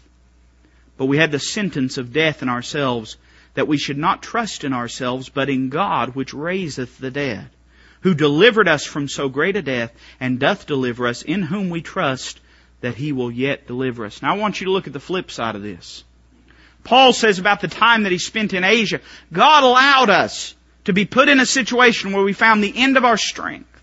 But 0.95 1.07
we 1.07 1.17
had 1.17 1.33
the 1.33 1.39
sentence 1.39 1.97
of 1.97 2.13
death 2.13 2.41
in 2.41 2.47
ourselves 2.47 3.17
that 3.55 3.67
we 3.67 3.77
should 3.77 3.97
not 3.97 4.23
trust 4.23 4.63
in 4.63 4.71
ourselves, 4.71 5.27
but 5.27 5.49
in 5.49 5.67
God 5.67 6.15
which 6.15 6.33
raiseth 6.33 6.97
the 6.99 7.11
dead 7.11 7.49
who 8.05 8.13
delivered 8.13 8.67
us 8.67 8.85
from 8.85 9.07
so 9.07 9.27
great 9.27 9.55
a 9.55 9.63
death 9.63 9.91
and 10.19 10.39
doth 10.39 10.67
deliver 10.67 11.07
us, 11.07 11.23
in 11.23 11.41
whom 11.41 11.71
we 11.71 11.81
trust 11.81 12.39
that 12.81 12.93
he 12.93 13.11
will 13.11 13.31
yet 13.31 13.65
deliver 13.65 14.05
us. 14.05 14.21
Now 14.21 14.35
I 14.35 14.37
want 14.37 14.61
you 14.61 14.65
to 14.65 14.71
look 14.71 14.85
at 14.85 14.93
the 14.93 14.99
flip 14.99 15.31
side 15.31 15.55
of 15.55 15.63
this. 15.63 16.03
Paul 16.83 17.13
says 17.13 17.39
about 17.39 17.61
the 17.61 17.67
time 17.67 18.03
that 18.03 18.11
he 18.11 18.19
spent 18.19 18.53
in 18.53 18.63
Asia, 18.63 19.01
God 19.33 19.63
allowed 19.63 20.11
us 20.11 20.53
to 20.83 20.93
be 20.93 21.05
put 21.05 21.29
in 21.29 21.39
a 21.39 21.47
situation 21.47 22.11
where 22.11 22.23
we 22.23 22.33
found 22.33 22.63
the 22.63 22.77
end 22.77 22.95
of 22.95 23.05
our 23.05 23.17
strength. 23.17 23.81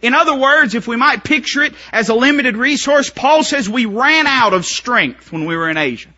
In 0.00 0.14
other 0.14 0.34
words, 0.34 0.74
if 0.74 0.88
we 0.88 0.96
might 0.96 1.22
picture 1.22 1.62
it 1.62 1.74
as 1.92 2.08
a 2.08 2.14
limited 2.14 2.56
resource, 2.56 3.10
Paul 3.10 3.42
says 3.42 3.68
we 3.68 3.84
ran 3.84 4.26
out 4.26 4.54
of 4.54 4.64
strength 4.64 5.30
when 5.30 5.44
we 5.44 5.54
were 5.54 5.68
in 5.68 5.76
Asia. 5.76 6.08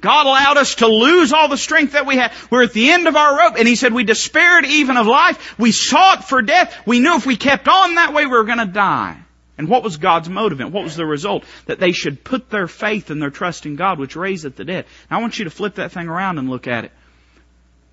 God 0.00 0.26
allowed 0.26 0.56
us 0.56 0.76
to 0.76 0.86
lose 0.86 1.32
all 1.32 1.48
the 1.48 1.56
strength 1.56 1.92
that 1.92 2.06
we 2.06 2.16
had. 2.16 2.32
We're 2.50 2.62
at 2.62 2.72
the 2.72 2.90
end 2.90 3.06
of 3.06 3.16
our 3.16 3.38
rope. 3.38 3.54
And 3.58 3.68
He 3.68 3.76
said 3.76 3.92
we 3.92 4.04
despaired 4.04 4.64
even 4.64 4.96
of 4.96 5.06
life. 5.06 5.58
We 5.58 5.72
sought 5.72 6.28
for 6.28 6.42
death. 6.42 6.86
We 6.86 7.00
knew 7.00 7.16
if 7.16 7.26
we 7.26 7.36
kept 7.36 7.68
on 7.68 7.96
that 7.96 8.12
way 8.14 8.26
we 8.26 8.32
were 8.32 8.44
going 8.44 8.58
to 8.58 8.66
die. 8.66 9.18
And 9.58 9.68
what 9.68 9.82
was 9.82 9.98
God's 9.98 10.30
motive 10.30 10.60
and 10.60 10.72
what 10.72 10.84
was 10.84 10.96
the 10.96 11.04
result? 11.04 11.44
That 11.66 11.78
they 11.78 11.92
should 11.92 12.24
put 12.24 12.48
their 12.48 12.66
faith 12.66 13.10
and 13.10 13.20
their 13.20 13.30
trust 13.30 13.66
in 13.66 13.76
God, 13.76 13.98
which 13.98 14.16
raiseth 14.16 14.56
the 14.56 14.64
dead. 14.64 14.86
Now 15.10 15.18
I 15.18 15.20
want 15.20 15.38
you 15.38 15.44
to 15.44 15.50
flip 15.50 15.74
that 15.74 15.92
thing 15.92 16.08
around 16.08 16.38
and 16.38 16.48
look 16.48 16.66
at 16.66 16.86
it. 16.86 16.92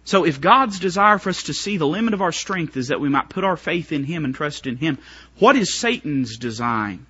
So 0.05 0.23
if 0.23 0.39
God's 0.39 0.79
desire 0.79 1.17
for 1.17 1.29
us 1.29 1.43
to 1.43 1.53
see 1.53 1.75
the 1.75 1.85
limit 1.85 2.13
of 2.13 2.21
our 2.21 2.31
strength 2.31 2.77
is 2.77 2.87
that 2.87 3.01
we 3.01 3.09
might 3.09 3.27
put 3.27 3.43
our 3.43 3.57
faith 3.57 3.91
in 3.91 4.05
Him 4.05 4.23
and 4.23 4.33
trust 4.33 4.65
in 4.65 4.77
Him, 4.77 4.97
what 5.39 5.57
is 5.57 5.75
Satan's 5.75 6.37
design 6.37 7.05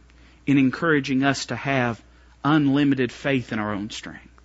in 0.48 0.58
encouraging 0.58 1.24
us 1.24 1.46
to 1.46 1.56
have 1.56 2.02
unlimited 2.44 3.12
faith 3.12 3.54
in 3.54 3.60
our 3.60 3.72
own 3.72 3.92
strength? 3.92 4.37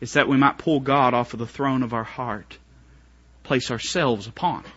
Is 0.00 0.14
that 0.14 0.28
we 0.28 0.36
might 0.36 0.58
pull 0.58 0.80
God 0.80 1.14
off 1.14 1.32
of 1.32 1.38
the 1.38 1.46
throne 1.46 1.82
of 1.82 1.92
our 1.92 2.04
heart, 2.04 2.56
place 3.42 3.70
ourselves 3.70 4.26
upon 4.26 4.60
it. 4.60 4.70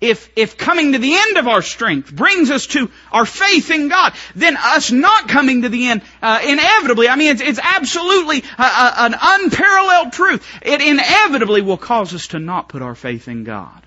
If, 0.00 0.30
if 0.36 0.56
coming 0.56 0.92
to 0.92 0.98
the 0.98 1.16
end 1.16 1.38
of 1.38 1.48
our 1.48 1.60
strength 1.60 2.14
brings 2.14 2.52
us 2.52 2.68
to 2.68 2.88
our 3.10 3.26
faith 3.26 3.72
in 3.72 3.88
God, 3.88 4.14
then 4.36 4.56
us 4.56 4.92
not 4.92 5.28
coming 5.28 5.62
to 5.62 5.68
the 5.68 5.88
end, 5.88 6.02
uh, 6.22 6.40
inevitably, 6.46 7.08
I 7.08 7.16
mean, 7.16 7.32
it's, 7.32 7.40
it's 7.40 7.58
absolutely 7.60 8.44
a, 8.58 8.62
a, 8.62 8.94
an 8.98 9.14
unparalleled 9.20 10.12
truth. 10.12 10.46
It 10.62 10.80
inevitably 10.80 11.62
will 11.62 11.78
cause 11.78 12.14
us 12.14 12.28
to 12.28 12.38
not 12.38 12.68
put 12.68 12.80
our 12.80 12.94
faith 12.94 13.26
in 13.26 13.42
God. 13.42 13.82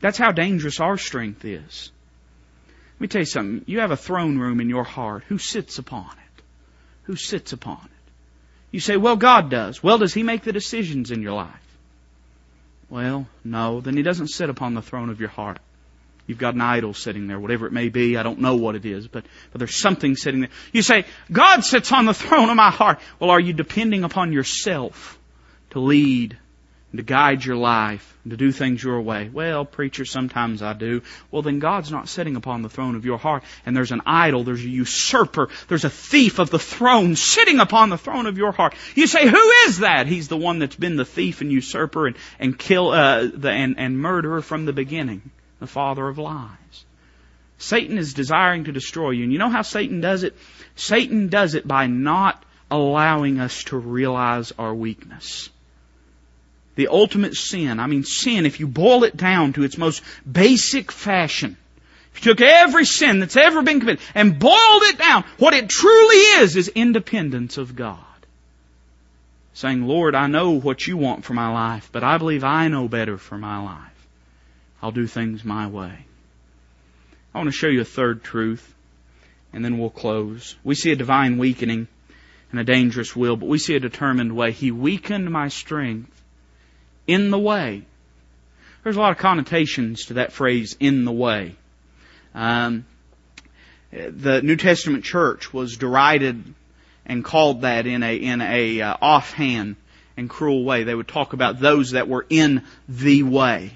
That's 0.00 0.18
how 0.18 0.32
dangerous 0.32 0.78
our 0.80 0.98
strength 0.98 1.46
is. 1.46 1.90
Let 2.96 3.00
me 3.00 3.08
tell 3.08 3.22
you 3.22 3.26
something. 3.26 3.64
You 3.66 3.80
have 3.80 3.92
a 3.92 3.96
throne 3.96 4.36
room 4.38 4.60
in 4.60 4.68
your 4.68 4.84
heart. 4.84 5.24
Who 5.28 5.38
sits 5.38 5.78
upon 5.78 6.10
it? 6.10 6.42
Who 7.04 7.16
sits 7.16 7.54
upon 7.54 7.80
it? 7.82 7.93
You 8.74 8.80
say, 8.80 8.96
well, 8.96 9.14
God 9.14 9.50
does. 9.50 9.84
Well, 9.84 9.98
does 9.98 10.12
He 10.12 10.24
make 10.24 10.42
the 10.42 10.52
decisions 10.52 11.12
in 11.12 11.22
your 11.22 11.34
life? 11.34 11.78
Well, 12.90 13.28
no. 13.44 13.80
Then 13.80 13.96
He 13.96 14.02
doesn't 14.02 14.30
sit 14.30 14.50
upon 14.50 14.74
the 14.74 14.82
throne 14.82 15.10
of 15.10 15.20
your 15.20 15.28
heart. 15.28 15.60
You've 16.26 16.38
got 16.38 16.54
an 16.54 16.60
idol 16.60 16.92
sitting 16.92 17.28
there, 17.28 17.38
whatever 17.38 17.68
it 17.68 17.72
may 17.72 17.88
be. 17.88 18.16
I 18.16 18.24
don't 18.24 18.40
know 18.40 18.56
what 18.56 18.74
it 18.74 18.84
is, 18.84 19.06
but, 19.06 19.26
but 19.52 19.60
there's 19.60 19.76
something 19.76 20.16
sitting 20.16 20.40
there. 20.40 20.50
You 20.72 20.82
say, 20.82 21.04
God 21.30 21.62
sits 21.62 21.92
on 21.92 22.04
the 22.04 22.14
throne 22.14 22.50
of 22.50 22.56
my 22.56 22.72
heart. 22.72 22.98
Well, 23.20 23.30
are 23.30 23.38
you 23.38 23.52
depending 23.52 24.02
upon 24.02 24.32
yourself 24.32 25.20
to 25.70 25.78
lead 25.78 26.36
and 26.94 26.98
to 26.98 27.02
guide 27.02 27.44
your 27.44 27.56
life 27.56 28.16
and 28.22 28.30
to 28.30 28.36
do 28.36 28.52
things 28.52 28.80
your 28.80 29.00
way. 29.00 29.28
Well, 29.28 29.64
preacher, 29.64 30.04
sometimes 30.04 30.62
I 30.62 30.74
do. 30.74 31.02
Well, 31.32 31.42
then 31.42 31.58
God's 31.58 31.90
not 31.90 32.08
sitting 32.08 32.36
upon 32.36 32.62
the 32.62 32.68
throne 32.68 32.94
of 32.94 33.04
your 33.04 33.18
heart 33.18 33.42
and 33.66 33.76
there's 33.76 33.90
an 33.90 34.02
idol, 34.06 34.44
there's 34.44 34.64
a 34.64 34.68
usurper, 34.68 35.48
there's 35.66 35.84
a 35.84 35.90
thief 35.90 36.38
of 36.38 36.50
the 36.50 36.58
throne 36.60 37.16
sitting 37.16 37.58
upon 37.58 37.90
the 37.90 37.98
throne 37.98 38.26
of 38.26 38.38
your 38.38 38.52
heart. 38.52 38.76
You 38.94 39.08
say, 39.08 39.26
who 39.28 39.50
is 39.66 39.80
that? 39.80 40.06
He's 40.06 40.28
the 40.28 40.36
one 40.36 40.60
that's 40.60 40.76
been 40.76 40.94
the 40.94 41.04
thief 41.04 41.40
and 41.40 41.50
usurper 41.50 42.06
and, 42.06 42.16
and 42.38 42.56
kill, 42.56 42.90
uh, 42.90 43.26
the, 43.26 43.50
and, 43.50 43.74
and 43.76 43.98
murderer 43.98 44.40
from 44.40 44.64
the 44.64 44.72
beginning. 44.72 45.32
The 45.58 45.66
father 45.66 46.06
of 46.06 46.18
lies. 46.18 46.84
Satan 47.58 47.98
is 47.98 48.14
desiring 48.14 48.64
to 48.64 48.72
destroy 48.72 49.10
you. 49.10 49.24
And 49.24 49.32
you 49.32 49.40
know 49.40 49.50
how 49.50 49.62
Satan 49.62 50.00
does 50.00 50.22
it? 50.22 50.36
Satan 50.76 51.26
does 51.26 51.56
it 51.56 51.66
by 51.66 51.88
not 51.88 52.44
allowing 52.70 53.40
us 53.40 53.64
to 53.64 53.76
realize 53.76 54.52
our 54.60 54.72
weakness 54.72 55.50
the 56.76 56.88
ultimate 56.88 57.34
sin. 57.34 57.80
I 57.80 57.86
mean, 57.86 58.04
sin, 58.04 58.46
if 58.46 58.60
you 58.60 58.66
boil 58.66 59.04
it 59.04 59.16
down 59.16 59.52
to 59.54 59.62
its 59.62 59.78
most 59.78 60.02
basic 60.30 60.90
fashion, 60.90 61.56
if 62.14 62.24
you 62.24 62.32
took 62.32 62.40
every 62.40 62.84
sin 62.84 63.18
that's 63.18 63.36
ever 63.36 63.62
been 63.62 63.80
committed 63.80 64.02
and 64.14 64.38
boiled 64.38 64.82
it 64.84 64.98
down, 64.98 65.24
what 65.38 65.54
it 65.54 65.68
truly 65.68 66.16
is, 66.16 66.56
is 66.56 66.68
independence 66.68 67.58
of 67.58 67.74
God. 67.74 67.98
Saying, 69.54 69.86
Lord, 69.86 70.14
I 70.14 70.26
know 70.26 70.50
what 70.50 70.86
you 70.86 70.96
want 70.96 71.24
for 71.24 71.34
my 71.34 71.52
life, 71.52 71.90
but 71.92 72.04
I 72.04 72.18
believe 72.18 72.44
I 72.44 72.68
know 72.68 72.88
better 72.88 73.18
for 73.18 73.38
my 73.38 73.62
life. 73.62 74.06
I'll 74.82 74.90
do 74.90 75.06
things 75.06 75.44
my 75.44 75.66
way. 75.68 76.06
I 77.34 77.38
want 77.38 77.48
to 77.48 77.56
show 77.56 77.68
you 77.68 77.80
a 77.80 77.84
third 77.84 78.22
truth, 78.22 78.74
and 79.52 79.64
then 79.64 79.78
we'll 79.78 79.90
close. 79.90 80.56
We 80.62 80.74
see 80.74 80.92
a 80.92 80.96
divine 80.96 81.38
weakening 81.38 81.88
and 82.50 82.60
a 82.60 82.64
dangerous 82.64 83.16
will, 83.16 83.36
but 83.36 83.48
we 83.48 83.58
see 83.58 83.74
a 83.74 83.80
determined 83.80 84.36
way. 84.36 84.52
He 84.52 84.70
weakened 84.70 85.30
my 85.30 85.48
strength 85.48 86.10
in 87.06 87.30
the 87.30 87.38
way. 87.38 87.82
There's 88.82 88.96
a 88.96 89.00
lot 89.00 89.12
of 89.12 89.18
connotations 89.18 90.06
to 90.06 90.14
that 90.14 90.32
phrase, 90.32 90.76
in 90.78 91.04
the 91.04 91.12
way. 91.12 91.54
Um, 92.34 92.84
the 93.90 94.42
New 94.42 94.56
Testament 94.56 95.04
church 95.04 95.52
was 95.52 95.76
derided 95.76 96.54
and 97.06 97.24
called 97.24 97.62
that 97.62 97.86
in 97.86 98.02
a 98.02 98.16
in 98.16 98.40
a 98.40 98.80
uh, 98.80 98.96
offhand 99.00 99.76
and 100.16 100.28
cruel 100.28 100.64
way. 100.64 100.84
They 100.84 100.94
would 100.94 101.08
talk 101.08 101.32
about 101.32 101.60
those 101.60 101.92
that 101.92 102.08
were 102.08 102.26
in 102.28 102.62
the 102.88 103.22
way. 103.22 103.72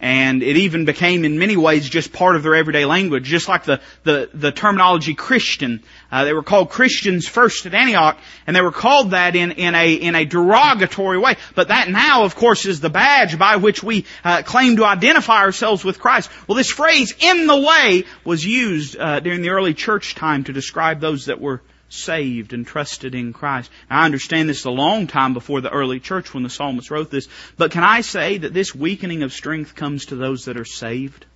And 0.00 0.44
it 0.44 0.56
even 0.56 0.84
became 0.84 1.24
in 1.24 1.40
many 1.40 1.56
ways 1.56 1.88
just 1.88 2.12
part 2.12 2.36
of 2.36 2.44
their 2.44 2.54
everyday 2.54 2.84
language, 2.84 3.24
just 3.24 3.48
like 3.48 3.64
the, 3.64 3.80
the, 4.04 4.30
the 4.32 4.52
terminology 4.52 5.14
Christian. 5.14 5.82
Uh, 6.12 6.24
they 6.24 6.32
were 6.32 6.44
called 6.44 6.70
Christians 6.70 7.26
first 7.26 7.66
at 7.66 7.74
Antioch, 7.74 8.16
and 8.46 8.54
they 8.54 8.60
were 8.60 8.70
called 8.70 9.10
that 9.10 9.34
in, 9.34 9.52
in 9.52 9.74
a, 9.74 9.94
in 9.94 10.14
a 10.14 10.24
derogatory 10.24 11.18
way. 11.18 11.34
But 11.56 11.68
that 11.68 11.88
now, 11.88 12.22
of 12.22 12.36
course, 12.36 12.64
is 12.64 12.80
the 12.80 12.90
badge 12.90 13.36
by 13.38 13.56
which 13.56 13.82
we 13.82 14.04
uh, 14.22 14.42
claim 14.42 14.76
to 14.76 14.84
identify 14.84 15.40
ourselves 15.40 15.84
with 15.84 15.98
Christ. 15.98 16.30
Well, 16.46 16.56
this 16.56 16.70
phrase, 16.70 17.12
in 17.18 17.48
the 17.48 17.60
way, 17.60 18.04
was 18.24 18.44
used 18.44 18.96
uh, 18.96 19.18
during 19.18 19.42
the 19.42 19.50
early 19.50 19.74
church 19.74 20.14
time 20.14 20.44
to 20.44 20.52
describe 20.52 21.00
those 21.00 21.26
that 21.26 21.40
were 21.40 21.60
saved 21.88 22.52
and 22.52 22.66
trusted 22.66 23.14
in 23.14 23.32
Christ. 23.32 23.70
Now, 23.90 24.00
I 24.00 24.04
understand 24.04 24.48
this 24.48 24.64
a 24.64 24.70
long 24.70 25.06
time 25.06 25.34
before 25.34 25.60
the 25.60 25.70
early 25.70 26.00
church 26.00 26.34
when 26.34 26.42
the 26.42 26.50
psalmist 26.50 26.90
wrote 26.90 27.10
this, 27.10 27.28
but 27.56 27.70
can 27.70 27.82
I 27.82 28.02
say 28.02 28.38
that 28.38 28.54
this 28.54 28.74
weakening 28.74 29.22
of 29.22 29.32
strength 29.32 29.74
comes 29.74 30.06
to 30.06 30.16
those 30.16 30.44
that 30.44 30.56
are 30.56 30.64
saved? 30.64 31.26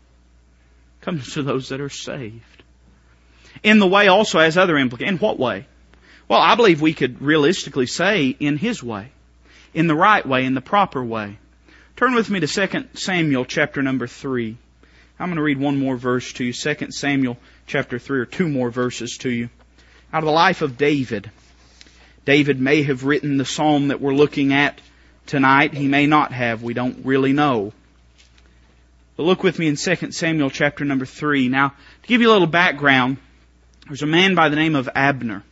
Comes 1.00 1.34
to 1.34 1.42
those 1.42 1.70
that 1.70 1.80
are 1.80 1.88
saved. 1.88 2.62
In 3.62 3.78
the 3.78 3.86
way 3.86 4.08
also 4.08 4.40
has 4.40 4.56
other 4.56 4.78
implications. 4.78 5.20
In 5.20 5.26
what 5.26 5.38
way? 5.38 5.66
Well, 6.28 6.40
I 6.40 6.54
believe 6.54 6.80
we 6.80 6.94
could 6.94 7.20
realistically 7.20 7.86
say 7.86 8.28
in 8.28 8.56
His 8.56 8.82
way. 8.82 9.10
In 9.74 9.86
the 9.86 9.94
right 9.94 10.24
way, 10.24 10.44
in 10.44 10.54
the 10.54 10.60
proper 10.60 11.02
way. 11.02 11.38
Turn 11.96 12.14
with 12.14 12.30
me 12.30 12.40
to 12.40 12.46
2 12.46 12.88
Samuel 12.94 13.44
chapter 13.44 13.82
number 13.82 14.06
3. 14.06 14.56
I'm 15.18 15.28
going 15.28 15.36
to 15.36 15.42
read 15.42 15.58
one 15.58 15.78
more 15.78 15.96
verse 15.96 16.32
to 16.34 16.44
you. 16.44 16.52
2 16.52 16.90
Samuel 16.90 17.36
chapter 17.66 17.98
3 17.98 18.20
or 18.20 18.26
two 18.26 18.48
more 18.48 18.70
verses 18.70 19.18
to 19.18 19.30
you 19.30 19.50
out 20.12 20.22
of 20.22 20.26
the 20.26 20.32
life 20.32 20.62
of 20.62 20.76
David. 20.76 21.30
David 22.24 22.60
may 22.60 22.82
have 22.82 23.04
written 23.04 23.36
the 23.36 23.44
psalm 23.44 23.88
that 23.88 24.00
we're 24.00 24.14
looking 24.14 24.52
at 24.52 24.80
tonight. 25.26 25.74
He 25.74 25.88
may 25.88 26.06
not 26.06 26.32
have. 26.32 26.62
We 26.62 26.74
don't 26.74 27.04
really 27.04 27.32
know. 27.32 27.72
But 29.16 29.24
look 29.24 29.42
with 29.42 29.58
me 29.58 29.68
in 29.68 29.76
2 29.76 30.12
Samuel 30.12 30.50
chapter 30.50 30.84
number 30.84 31.06
3. 31.06 31.48
Now, 31.48 31.70
to 31.70 32.08
give 32.08 32.20
you 32.20 32.30
a 32.30 32.32
little 32.32 32.46
background, 32.46 33.16
there's 33.86 34.02
a 34.02 34.06
man 34.06 34.34
by 34.34 34.48
the 34.48 34.56
name 34.56 34.74
of 34.74 34.88
Abner. 34.94 35.42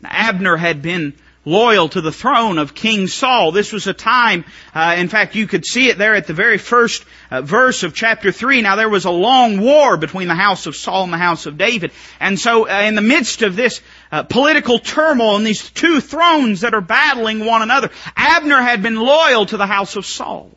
Now, 0.00 0.10
Abner 0.12 0.56
had 0.56 0.82
been 0.82 1.14
loyal 1.48 1.88
to 1.88 2.00
the 2.00 2.12
throne 2.12 2.58
of 2.58 2.74
King 2.74 3.06
Saul. 3.06 3.52
This 3.52 3.72
was 3.72 3.86
a 3.86 3.94
time, 3.94 4.44
uh, 4.74 4.96
in 4.98 5.08
fact, 5.08 5.34
you 5.34 5.46
could 5.46 5.64
see 5.64 5.88
it 5.88 5.96
there 5.96 6.14
at 6.14 6.26
the 6.26 6.34
very 6.34 6.58
first 6.58 7.04
uh, 7.30 7.42
verse 7.42 7.82
of 7.82 7.94
chapter 7.94 8.30
3. 8.30 8.62
Now 8.62 8.76
there 8.76 8.88
was 8.88 9.06
a 9.06 9.10
long 9.10 9.60
war 9.60 9.96
between 9.96 10.28
the 10.28 10.34
house 10.34 10.66
of 10.66 10.76
Saul 10.76 11.04
and 11.04 11.12
the 11.12 11.18
house 11.18 11.46
of 11.46 11.56
David. 11.56 11.92
And 12.20 12.38
so 12.38 12.68
uh, 12.68 12.82
in 12.82 12.94
the 12.94 13.00
midst 13.00 13.42
of 13.42 13.56
this 13.56 13.80
uh, 14.12 14.24
political 14.24 14.78
turmoil 14.78 15.36
and 15.36 15.46
these 15.46 15.70
two 15.70 16.00
thrones 16.00 16.60
that 16.60 16.74
are 16.74 16.82
battling 16.82 17.44
one 17.44 17.62
another, 17.62 17.90
Abner 18.14 18.60
had 18.60 18.82
been 18.82 18.96
loyal 18.96 19.46
to 19.46 19.56
the 19.56 19.66
house 19.66 19.96
of 19.96 20.04
Saul. 20.04 20.50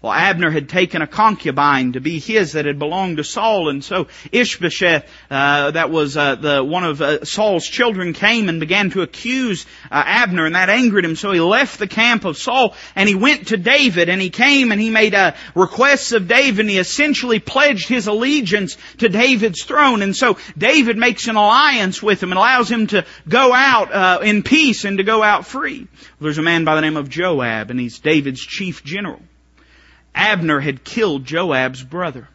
Well, 0.00 0.12
Abner 0.12 0.50
had 0.50 0.68
taken 0.68 1.02
a 1.02 1.08
concubine 1.08 1.94
to 1.94 2.00
be 2.00 2.20
his 2.20 2.52
that 2.52 2.66
had 2.66 2.78
belonged 2.78 3.16
to 3.16 3.24
Saul, 3.24 3.68
and 3.68 3.82
so 3.82 4.06
Ishbosheth, 4.30 5.04
uh, 5.28 5.72
that 5.72 5.90
was 5.90 6.16
uh, 6.16 6.36
the 6.36 6.62
one 6.62 6.84
of 6.84 7.02
uh, 7.02 7.24
Saul's 7.24 7.66
children, 7.66 8.12
came 8.12 8.48
and 8.48 8.60
began 8.60 8.90
to 8.90 9.02
accuse 9.02 9.66
uh, 9.90 10.00
Abner, 10.06 10.46
and 10.46 10.54
that 10.54 10.70
angered 10.70 11.04
him. 11.04 11.16
So 11.16 11.32
he 11.32 11.40
left 11.40 11.80
the 11.80 11.88
camp 11.88 12.24
of 12.24 12.38
Saul 12.38 12.76
and 12.94 13.08
he 13.08 13.16
went 13.16 13.48
to 13.48 13.56
David, 13.56 14.08
and 14.08 14.22
he 14.22 14.30
came 14.30 14.70
and 14.70 14.80
he 14.80 14.90
made 14.90 15.16
uh, 15.16 15.32
requests 15.56 16.12
of 16.12 16.28
David, 16.28 16.60
and 16.60 16.70
he 16.70 16.78
essentially 16.78 17.40
pledged 17.40 17.88
his 17.88 18.06
allegiance 18.06 18.76
to 18.98 19.08
David's 19.08 19.64
throne. 19.64 20.02
And 20.02 20.14
so 20.14 20.38
David 20.56 20.96
makes 20.96 21.26
an 21.26 21.34
alliance 21.34 22.00
with 22.00 22.22
him 22.22 22.30
and 22.30 22.38
allows 22.38 22.70
him 22.70 22.86
to 22.88 23.04
go 23.28 23.52
out 23.52 23.92
uh, 23.92 24.20
in 24.22 24.44
peace 24.44 24.84
and 24.84 24.98
to 24.98 25.04
go 25.04 25.24
out 25.24 25.44
free. 25.44 25.80
Well, 25.80 25.88
there's 26.20 26.38
a 26.38 26.42
man 26.42 26.64
by 26.64 26.76
the 26.76 26.82
name 26.82 26.96
of 26.96 27.08
Joab, 27.08 27.72
and 27.72 27.80
he's 27.80 27.98
David's 27.98 28.40
chief 28.40 28.84
general. 28.84 29.20
Abner 30.18 30.60
had 30.60 30.84
killed 30.84 31.24
Joab's 31.24 31.82
brother. 31.82 32.28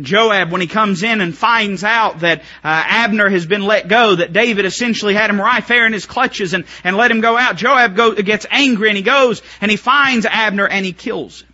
Joab, 0.00 0.52
when 0.52 0.60
he 0.60 0.66
comes 0.66 1.02
in 1.02 1.20
and 1.20 1.36
finds 1.36 1.82
out 1.82 2.20
that 2.20 2.40
uh, 2.40 2.42
Abner 2.62 3.28
has 3.28 3.46
been 3.46 3.62
let 3.62 3.88
go, 3.88 4.14
that 4.14 4.32
David 4.32 4.64
essentially 4.64 5.14
had 5.14 5.30
him 5.30 5.40
right 5.40 5.66
there 5.66 5.86
in 5.86 5.92
his 5.92 6.06
clutches 6.06 6.54
and, 6.54 6.64
and 6.84 6.96
let 6.96 7.10
him 7.10 7.20
go 7.20 7.36
out, 7.36 7.56
Joab 7.56 7.96
go, 7.96 8.14
gets 8.14 8.46
angry 8.50 8.88
and 8.88 8.96
he 8.96 9.02
goes 9.02 9.42
and 9.60 9.70
he 9.70 9.76
finds 9.76 10.26
Abner 10.26 10.66
and 10.66 10.84
he 10.84 10.92
kills 10.92 11.42
him. 11.42 11.48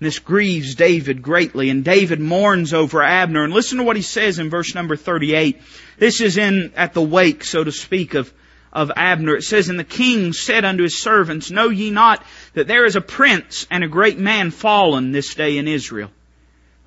And 0.00 0.06
this 0.06 0.18
grieves 0.18 0.74
David 0.74 1.22
greatly 1.22 1.70
and 1.70 1.84
David 1.84 2.20
mourns 2.20 2.72
over 2.74 3.02
Abner. 3.02 3.42
And 3.42 3.52
listen 3.52 3.78
to 3.78 3.84
what 3.84 3.96
he 3.96 4.02
says 4.02 4.38
in 4.38 4.50
verse 4.50 4.74
number 4.74 4.96
38. 4.96 5.60
This 5.98 6.20
is 6.20 6.36
in, 6.36 6.72
at 6.76 6.94
the 6.94 7.02
wake, 7.02 7.44
so 7.44 7.64
to 7.64 7.72
speak, 7.72 8.14
of, 8.14 8.32
of 8.74 8.90
Abner. 8.96 9.36
It 9.36 9.44
says, 9.44 9.68
And 9.68 9.78
the 9.78 9.84
king 9.84 10.32
said 10.32 10.64
unto 10.64 10.82
his 10.82 10.98
servants, 10.98 11.50
Know 11.50 11.68
ye 11.68 11.90
not 11.90 12.24
that 12.54 12.66
there 12.66 12.84
is 12.84 12.96
a 12.96 13.00
prince 13.00 13.66
and 13.70 13.84
a 13.84 13.88
great 13.88 14.18
man 14.18 14.50
fallen 14.50 15.12
this 15.12 15.34
day 15.34 15.58
in 15.58 15.68
Israel? 15.68 16.10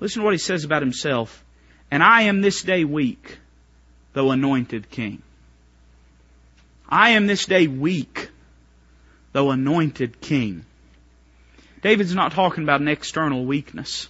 Listen 0.00 0.20
to 0.20 0.24
what 0.24 0.34
he 0.34 0.38
says 0.38 0.64
about 0.64 0.82
himself. 0.82 1.44
And 1.90 2.02
I 2.02 2.22
am 2.22 2.42
this 2.42 2.62
day 2.62 2.84
weak, 2.84 3.38
though 4.12 4.30
anointed 4.30 4.90
king. 4.90 5.22
I 6.88 7.10
am 7.10 7.26
this 7.26 7.46
day 7.46 7.66
weak, 7.66 8.30
though 9.32 9.50
anointed 9.50 10.20
king. 10.20 10.64
David's 11.82 12.14
not 12.14 12.32
talking 12.32 12.64
about 12.64 12.80
an 12.80 12.88
external 12.88 13.44
weakness. 13.44 14.08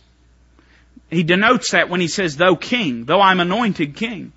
He 1.10 1.22
denotes 1.22 1.70
that 1.70 1.88
when 1.88 2.00
he 2.00 2.08
says, 2.08 2.36
though 2.36 2.56
king, 2.56 3.04
though 3.04 3.20
I'm 3.20 3.40
anointed 3.40 3.96
king. 3.96 4.32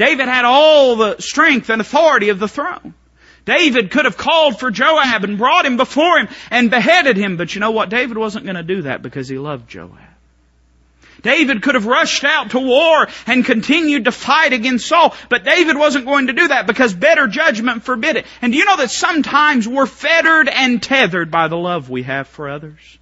David 0.00 0.28
had 0.28 0.46
all 0.46 0.96
the 0.96 1.18
strength 1.18 1.68
and 1.68 1.78
authority 1.78 2.30
of 2.30 2.38
the 2.38 2.48
throne. 2.48 2.94
David 3.44 3.90
could 3.90 4.06
have 4.06 4.16
called 4.16 4.58
for 4.58 4.70
Joab 4.70 5.24
and 5.24 5.36
brought 5.36 5.66
him 5.66 5.76
before 5.76 6.18
him 6.18 6.28
and 6.50 6.70
beheaded 6.70 7.18
him, 7.18 7.36
but 7.36 7.54
you 7.54 7.60
know 7.60 7.72
what? 7.72 7.90
David 7.90 8.16
wasn't 8.16 8.46
going 8.46 8.56
to 8.56 8.62
do 8.62 8.82
that 8.82 9.02
because 9.02 9.28
he 9.28 9.36
loved 9.36 9.68
Joab. 9.68 9.98
David 11.20 11.60
could 11.60 11.74
have 11.74 11.84
rushed 11.84 12.24
out 12.24 12.52
to 12.52 12.60
war 12.60 13.08
and 13.26 13.44
continued 13.44 14.06
to 14.06 14.10
fight 14.10 14.54
against 14.54 14.86
Saul, 14.86 15.14
but 15.28 15.44
David 15.44 15.76
wasn't 15.76 16.06
going 16.06 16.28
to 16.28 16.32
do 16.32 16.48
that 16.48 16.66
because 16.66 16.94
better 16.94 17.26
judgment 17.26 17.82
forbid 17.82 18.16
it. 18.16 18.26
And 18.40 18.54
do 18.54 18.58
you 18.58 18.64
know 18.64 18.78
that 18.78 18.90
sometimes 18.90 19.68
we're 19.68 19.84
fettered 19.84 20.48
and 20.48 20.82
tethered 20.82 21.30
by 21.30 21.48
the 21.48 21.58
love 21.58 21.90
we 21.90 22.04
have 22.04 22.26
for 22.26 22.48
others? 22.48 22.98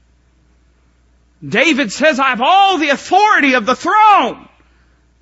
David 1.49 1.93
says, 1.93 2.19
I 2.19 2.31
have 2.31 2.43
all 2.43 2.79
the 2.79 2.89
authority 2.89 3.55
of 3.55 3.67
the 3.67 3.77
throne 3.77 4.48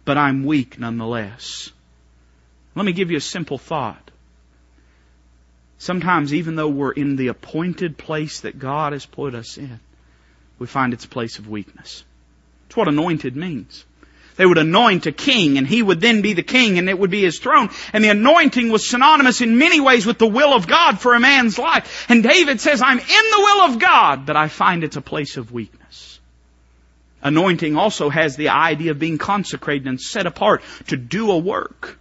but 0.07 0.16
I'm 0.16 0.47
weak 0.47 0.79
nonetheless. 0.79 1.71
Let 2.75 2.87
me 2.87 2.92
give 2.92 3.11
you 3.11 3.19
a 3.19 3.21
simple 3.21 3.59
thought. 3.59 4.11
Sometimes 5.79 6.33
even 6.33 6.57
though 6.57 6.69
we're 6.69 6.92
in 6.92 7.16
the 7.16 7.29
appointed 7.29 7.99
place 7.99 8.40
that 8.40 8.59
God 8.59 8.95
has 8.95 9.05
put 9.05 9.35
us 9.35 9.59
in, 9.59 9.81
we 10.59 10.66
find 10.66 10.95
it's 10.95 11.05
a 11.05 11.09
place 11.09 11.38
of 11.38 11.49
weakness. 11.49 12.05
It's 12.66 12.77
what 12.77 12.88
anointed 12.88 13.37
means. 13.37 13.85
They 14.37 14.47
would 14.47 14.59
anoint 14.59 15.07
a 15.07 15.12
king 15.12 15.59
and 15.59 15.66
he 15.66 15.83
would 15.83 16.01
then 16.01 16.23
be 16.23 16.35
the 16.35 16.42
king 16.42 16.79
and 16.79 16.88
it 16.88 16.99
would 16.99 17.11
be 17.11 17.23
his 17.23 17.38
throne. 17.38 17.71
And 17.92 18.05
the 18.05 18.11
anointing 18.11 18.71
was 18.71 18.88
synonymous 18.88 19.40
in 19.40 19.59
many 19.59 19.81
ways 19.81 20.07
with 20.07 20.19
the 20.19 20.27
will 20.27 20.53
of 20.55 20.66
God 20.66 21.01
for 21.01 21.14
a 21.14 21.21
man's 21.21 21.59
life. 21.59 22.07
And 22.09 22.23
David 22.23 22.61
says, 22.61 22.81
I'm 22.81 22.99
in 22.99 23.07
the 23.07 23.40
will 23.40 23.61
of 23.62 23.79
God, 23.79 24.27
but 24.27 24.37
I 24.37 24.49
find 24.49 24.85
it's 24.85 24.97
a 24.97 25.03
place 25.03 25.37
of 25.37 25.53
weakness. 25.53 25.86
Anointing 27.27 27.77
also 27.77 28.09
has 28.09 28.37
the 28.37 28.51
idea 28.51 28.93
of 28.93 29.01
being 29.01 29.19
consecrated 29.19 29.89
and 29.89 30.01
set 30.01 30.27
apart 30.27 30.62
to 30.87 30.97
do 30.97 31.33
a 31.33 31.39
work. 31.39 31.99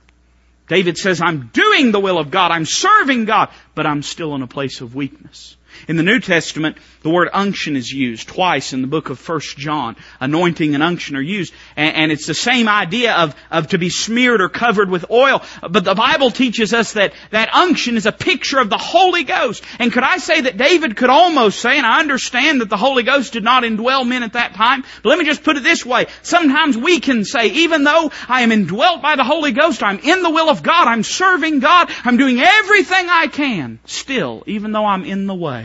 David 0.68 1.00
says, 1.00 1.20
I'm 1.20 1.50
doing 1.52 1.92
the 1.92 2.00
will 2.00 2.20
of 2.20 2.30
God, 2.30 2.52
I'm 2.52 2.66
serving 2.66 3.26
God, 3.26 3.50
but 3.74 3.88
I'm 3.88 4.04
still 4.04 4.36
in 4.36 4.44
a 4.44 4.48
place 4.48 4.82
of 4.82 4.94
weakness. 4.94 5.58
In 5.88 5.96
the 5.96 6.04
New 6.04 6.20
Testament, 6.20 6.78
the 7.02 7.10
word 7.10 7.30
unction 7.32 7.76
is 7.76 7.92
used 7.92 8.28
twice 8.28 8.74
in 8.74 8.82
the 8.82 8.88
book 8.88 9.10
of 9.10 9.30
1 9.30 9.40
John. 9.58 9.96
Anointing 10.20 10.74
and 10.74 10.84
unction 10.84 11.16
are 11.16 11.22
used. 11.22 11.54
And, 11.76 12.12
it's 12.12 12.28
the 12.28 12.34
same 12.34 12.68
idea 12.70 13.14
of, 13.14 13.36
of 13.52 13.68
to 13.68 13.78
be 13.78 13.90
smeared 13.90 14.42
or 14.42 14.50
covered 14.50 14.90
with 14.90 15.10
oil. 15.10 15.42
But 15.62 15.84
the 15.84 15.96
Bible 15.96 16.32
teaches 16.32 16.74
us 16.74 16.94
that 16.94 17.14
that 17.32 17.54
unction 17.54 17.98
is 17.98 18.06
a 18.06 18.12
picture 18.12 18.60
of 18.60 18.70
the 18.70 18.78
Holy 18.78 19.24
Ghost. 19.24 19.64
And 19.80 19.92
could 19.92 20.04
I 20.04 20.18
say 20.18 20.42
that 20.42 20.58
David 20.58 20.96
could 20.96 21.10
almost 21.10 21.60
say, 21.60 21.78
and 21.78 21.86
I 21.86 22.00
understand 22.00 22.62
that 22.62 22.70
the 22.70 22.78
Holy 22.78 23.04
Ghost 23.04 23.34
did 23.34 23.44
not 23.44 23.64
indwell 23.64 24.08
men 24.08 24.24
at 24.24 24.34
that 24.34 24.54
time, 24.54 24.84
but 25.04 25.10
let 25.10 25.20
me 25.20 25.26
just 25.26 25.44
put 25.44 25.58
it 25.58 25.64
this 25.64 25.86
way. 25.86 26.08
Sometimes 26.22 26.78
we 26.78 27.00
can 27.00 27.26
say, 27.26 27.48
even 27.48 27.84
though 27.84 28.12
I 28.28 28.42
am 28.42 28.52
indwelt 28.52 29.02
by 29.02 29.16
the 29.16 29.24
Holy 29.24 29.52
Ghost, 29.52 29.84
I'm 29.84 30.00
in 30.00 30.24
the 30.24 30.30
will 30.30 30.50
of 30.50 30.64
God, 30.64 30.88
I'm 30.88 31.04
serving 31.04 31.60
God, 31.60 31.90
I'm 32.04 32.18
doing 32.18 32.40
everything 32.40 33.08
I 33.10 33.28
can, 33.28 33.80
still, 33.86 34.44
even 34.46 34.72
though 34.72 34.86
I'm 34.86 35.06
in 35.06 35.28
the 35.28 35.36
way, 35.36 35.65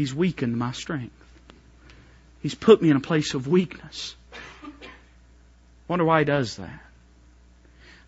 He's 0.00 0.14
weakened 0.14 0.56
my 0.56 0.72
strength. 0.72 1.12
He's 2.40 2.54
put 2.54 2.80
me 2.80 2.88
in 2.88 2.96
a 2.96 3.00
place 3.00 3.34
of 3.34 3.46
weakness. 3.46 4.16
Wonder 5.88 6.06
why 6.06 6.20
He 6.20 6.24
does 6.24 6.56
that. 6.56 6.80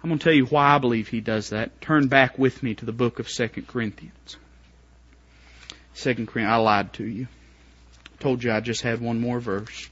I'm 0.03 0.09
going 0.09 0.19
to 0.19 0.25
tell 0.25 0.33
you 0.33 0.47
why 0.47 0.75
I 0.75 0.79
believe 0.79 1.09
He 1.09 1.21
does 1.21 1.51
that. 1.51 1.83
Turn 1.83 2.09
back 2.09 2.39
with 2.39 2.63
me 2.63 2.75
to 2.77 2.87
the 2.87 2.93
book 2.93 3.19
of 3.19 3.29
2 3.29 3.47
Corinthians. 3.69 4.39
2 5.97 6.15
Corinthians, 6.15 6.49
I 6.49 6.57
lied 6.57 6.95
to 6.95 7.05
you. 7.05 7.27
Told 8.21 8.43
you 8.43 8.53
I 8.53 8.61
just 8.61 8.81
had 8.81 9.03
one 9.03 9.21
more 9.21 9.39
verse. 9.39 9.91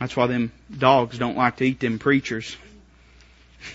That's 0.00 0.16
why 0.16 0.26
them 0.26 0.50
dogs 0.76 1.18
don't 1.18 1.36
like 1.36 1.58
to 1.58 1.66
eat 1.66 1.78
them 1.78 2.00
preachers. 2.00 2.56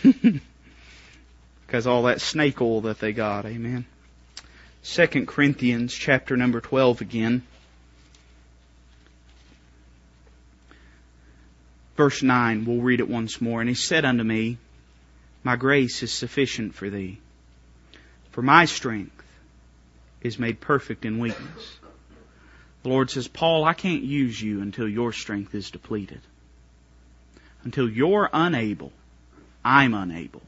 because 1.66 1.88
all 1.88 2.04
that 2.04 2.20
snake 2.20 2.60
oil 2.60 2.82
that 2.82 3.00
they 3.00 3.14
got, 3.14 3.46
amen. 3.46 3.86
2 4.84 5.26
Corinthians 5.28 5.94
chapter 5.94 6.36
number 6.36 6.60
12 6.60 7.02
again. 7.02 7.44
Verse 11.96 12.24
9, 12.24 12.66
we'll 12.66 12.82
read 12.82 13.00
it 13.00 13.10
once 13.10 13.40
more. 13.40 13.62
And 13.62 13.70
he 13.70 13.76
said 13.76 14.06
unto 14.06 14.24
me, 14.24 14.58
My 15.44 15.56
grace 15.56 16.02
is 16.02 16.12
sufficient 16.12 16.74
for 16.74 16.90
thee, 16.90 17.20
for 18.32 18.42
my 18.42 18.66
strength 18.66 19.24
is 20.22 20.40
made 20.40 20.60
perfect 20.60 21.06
in 21.06 21.20
weakness. 21.20 21.78
The 22.82 22.90
Lord 22.90 23.12
says, 23.12 23.28
Paul, 23.28 23.64
I 23.64 23.74
can't 23.74 24.02
use 24.02 24.42
you 24.42 24.62
until 24.62 24.88
your 24.88 25.14
strength 25.14 25.54
is 25.54 25.70
depleted. 25.70 26.22
Until 27.64 27.88
you're 27.88 28.30
unable, 28.34 28.92
I'm 29.64 29.94
unable 29.94 30.42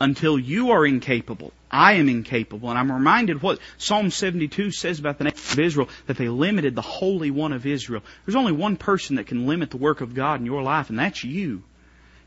until 0.00 0.38
you 0.38 0.72
are 0.72 0.86
incapable. 0.86 1.52
I 1.70 1.94
am 1.94 2.08
incapable. 2.08 2.70
And 2.70 2.78
I'm 2.78 2.92
reminded 2.92 3.42
what 3.42 3.58
Psalm 3.78 4.10
72 4.10 4.70
says 4.70 4.98
about 4.98 5.18
the 5.18 5.24
nation 5.24 5.52
of 5.52 5.58
Israel, 5.58 5.88
that 6.06 6.16
they 6.16 6.28
limited 6.28 6.74
the 6.74 6.82
Holy 6.82 7.30
One 7.30 7.52
of 7.52 7.66
Israel. 7.66 8.02
There's 8.24 8.36
only 8.36 8.52
one 8.52 8.76
person 8.76 9.16
that 9.16 9.26
can 9.26 9.46
limit 9.46 9.70
the 9.70 9.76
work 9.76 10.00
of 10.00 10.14
God 10.14 10.40
in 10.40 10.46
your 10.46 10.62
life, 10.62 10.90
and 10.90 10.98
that's 10.98 11.24
you. 11.24 11.62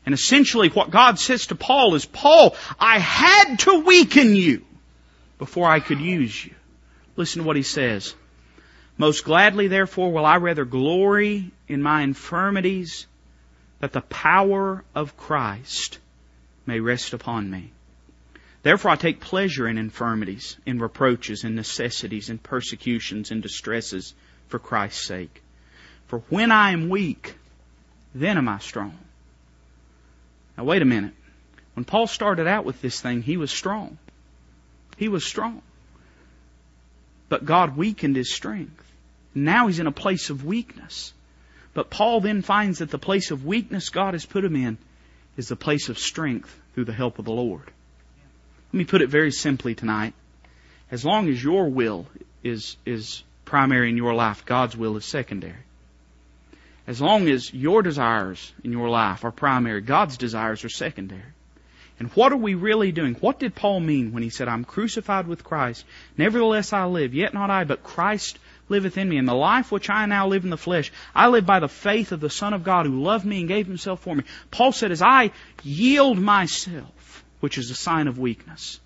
And 0.04 0.14
essentially 0.14 0.68
what 0.68 0.90
God 0.90 1.18
says 1.18 1.46
to 1.48 1.54
Paul 1.54 1.94
is, 1.94 2.04
Paul, 2.04 2.56
I 2.80 2.98
had 2.98 3.58
to 3.60 3.80
weaken 3.80 4.34
you 4.34 4.64
before 5.38 5.68
I 5.68 5.80
could 5.80 6.00
use 6.00 6.44
you. 6.44 6.54
Listen 7.16 7.42
to 7.42 7.46
what 7.46 7.56
he 7.56 7.62
says. 7.62 8.14
Most 8.96 9.24
gladly, 9.24 9.68
therefore, 9.68 10.12
will 10.12 10.26
I 10.26 10.38
rather 10.38 10.64
glory 10.64 11.50
in 11.68 11.82
my 11.82 12.02
infirmities 12.02 13.06
that 13.80 13.92
the 13.92 14.00
power 14.00 14.82
of 14.94 15.16
Christ 15.16 15.98
may 16.68 16.80
rest 16.80 17.14
upon 17.14 17.50
me. 17.50 17.72
Therefore 18.62 18.90
I 18.90 18.96
take 18.96 19.20
pleasure 19.20 19.66
in 19.66 19.78
infirmities, 19.78 20.58
in 20.66 20.78
reproaches, 20.78 21.42
in 21.42 21.54
necessities, 21.54 22.28
in 22.28 22.36
persecutions, 22.36 23.30
in 23.30 23.40
distresses 23.40 24.12
for 24.48 24.58
Christ's 24.58 25.06
sake. 25.06 25.42
For 26.08 26.18
when 26.28 26.52
I 26.52 26.72
am 26.72 26.90
weak, 26.90 27.36
then 28.14 28.36
am 28.36 28.50
I 28.50 28.58
strong. 28.58 28.98
Now 30.58 30.64
wait 30.64 30.82
a 30.82 30.84
minute. 30.84 31.14
When 31.72 31.86
Paul 31.86 32.06
started 32.06 32.46
out 32.46 32.66
with 32.66 32.82
this 32.82 33.00
thing, 33.00 33.22
he 33.22 33.38
was 33.38 33.50
strong. 33.50 33.96
He 34.98 35.08
was 35.08 35.24
strong. 35.24 35.62
But 37.30 37.46
God 37.46 37.78
weakened 37.78 38.16
his 38.16 38.34
strength. 38.34 38.84
Now 39.34 39.68
he's 39.68 39.80
in 39.80 39.86
a 39.86 39.92
place 39.92 40.28
of 40.28 40.44
weakness. 40.44 41.14
But 41.72 41.88
Paul 41.88 42.20
then 42.20 42.42
finds 42.42 42.80
that 42.80 42.90
the 42.90 42.98
place 42.98 43.30
of 43.30 43.46
weakness 43.46 43.88
God 43.88 44.12
has 44.12 44.26
put 44.26 44.44
him 44.44 44.56
in 44.56 44.76
is 45.38 45.48
the 45.48 45.56
place 45.56 45.88
of 45.88 45.98
strength 45.98 46.54
through 46.74 46.84
the 46.84 46.92
help 46.92 47.18
of 47.18 47.24
the 47.24 47.32
Lord. 47.32 47.62
Let 48.72 48.78
me 48.78 48.84
put 48.84 49.00
it 49.00 49.08
very 49.08 49.30
simply 49.30 49.74
tonight. 49.74 50.12
As 50.90 51.04
long 51.04 51.28
as 51.28 51.42
your 51.42 51.70
will 51.70 52.06
is, 52.42 52.76
is 52.84 53.22
primary 53.44 53.88
in 53.88 53.96
your 53.96 54.14
life, 54.14 54.44
God's 54.44 54.76
will 54.76 54.96
is 54.96 55.06
secondary. 55.06 55.64
As 56.86 57.00
long 57.00 57.28
as 57.28 57.54
your 57.54 57.82
desires 57.82 58.52
in 58.64 58.72
your 58.72 58.90
life 58.90 59.24
are 59.24 59.30
primary, 59.30 59.80
God's 59.80 60.16
desires 60.16 60.64
are 60.64 60.70
secondary. 60.70 61.22
And 62.00 62.08
what 62.10 62.32
are 62.32 62.36
we 62.36 62.54
really 62.54 62.92
doing? 62.92 63.14
What 63.14 63.38
did 63.38 63.54
Paul 63.54 63.80
mean 63.80 64.12
when 64.12 64.22
he 64.22 64.30
said, 64.30 64.48
I'm 64.48 64.64
crucified 64.64 65.26
with 65.26 65.44
Christ? 65.44 65.84
Nevertheless 66.16 66.72
I 66.72 66.84
live, 66.86 67.14
yet 67.14 67.34
not 67.34 67.50
I, 67.50 67.64
but 67.64 67.82
Christ 67.82 68.38
liveth 68.68 68.98
in 68.98 69.08
me. 69.08 69.18
And 69.18 69.28
the 69.28 69.34
life 69.34 69.72
which 69.72 69.90
I 69.90 70.06
now 70.06 70.28
live 70.28 70.44
in 70.44 70.50
the 70.50 70.56
flesh, 70.56 70.92
I 71.14 71.28
live 71.28 71.46
by 71.46 71.60
the 71.60 71.68
faith 71.68 72.12
of 72.12 72.20
the 72.20 72.30
Son 72.30 72.52
of 72.52 72.64
God 72.64 72.86
who 72.86 73.02
loved 73.02 73.24
me 73.24 73.40
and 73.40 73.48
gave 73.48 73.66
himself 73.66 74.00
for 74.00 74.14
me. 74.14 74.24
Paul 74.50 74.72
said, 74.72 74.92
as 74.92 75.02
I 75.02 75.30
yield 75.62 76.18
myself, 76.18 77.24
which 77.40 77.58
is 77.58 77.70
a 77.70 77.74
sign 77.74 78.08
of 78.08 78.18
weakness, 78.18 78.80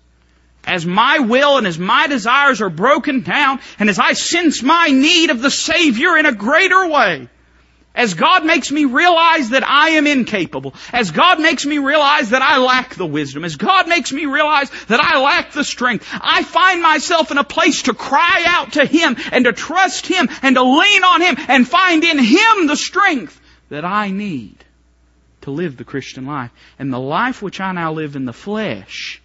as 0.65 0.85
my 0.85 1.19
will 1.19 1.57
and 1.57 1.67
as 1.67 1.77
my 1.77 2.07
desires 2.07 2.61
are 2.61 2.69
broken 2.69 3.21
down, 3.21 3.59
and 3.79 3.89
as 3.89 3.99
I 3.99 4.13
sense 4.13 4.63
my 4.63 4.87
need 4.87 5.29
of 5.29 5.41
the 5.41 5.51
Savior 5.51 6.17
in 6.17 6.25
a 6.25 6.33
greater 6.33 6.87
way, 6.87 7.27
as 7.95 8.15
God 8.15 8.43
makes 8.43 8.71
me 8.71 8.85
realize 8.85 9.49
that 9.49 9.67
I 9.67 9.91
am 9.91 10.07
incapable, 10.07 10.73
as 10.91 11.11
God 11.11 11.39
makes 11.39 11.65
me 11.65 11.77
realize 11.77 12.31
that 12.31 12.41
I 12.41 12.57
lack 12.57 12.95
the 12.95 13.05
wisdom, 13.05 13.45
as 13.45 13.55
God 13.55 13.87
makes 13.87 14.11
me 14.11 14.25
realize 14.25 14.71
that 14.87 14.99
I 14.99 15.19
lack 15.19 15.51
the 15.51 15.63
strength, 15.63 16.07
I 16.11 16.43
find 16.43 16.81
myself 16.81 17.29
in 17.29 17.37
a 17.37 17.43
place 17.43 17.83
to 17.83 17.93
cry 17.93 18.45
out 18.47 18.73
to 18.73 18.85
Him 18.85 19.15
and 19.31 19.45
to 19.45 19.53
trust 19.53 20.07
Him 20.07 20.27
and 20.41 20.55
to 20.55 20.63
lean 20.63 21.03
on 21.03 21.21
Him 21.21 21.35
and 21.47 21.67
find 21.67 22.03
in 22.03 22.17
Him 22.17 22.67
the 22.67 22.75
strength 22.75 23.39
that 23.69 23.85
I 23.85 24.09
need 24.09 24.55
to 25.41 25.51
live 25.51 25.77
the 25.77 25.83
Christian 25.83 26.25
life. 26.25 26.51
And 26.79 26.91
the 26.91 26.99
life 26.99 27.41
which 27.41 27.59
I 27.59 27.71
now 27.73 27.93
live 27.93 28.15
in 28.15 28.25
the 28.25 28.33
flesh, 28.33 29.21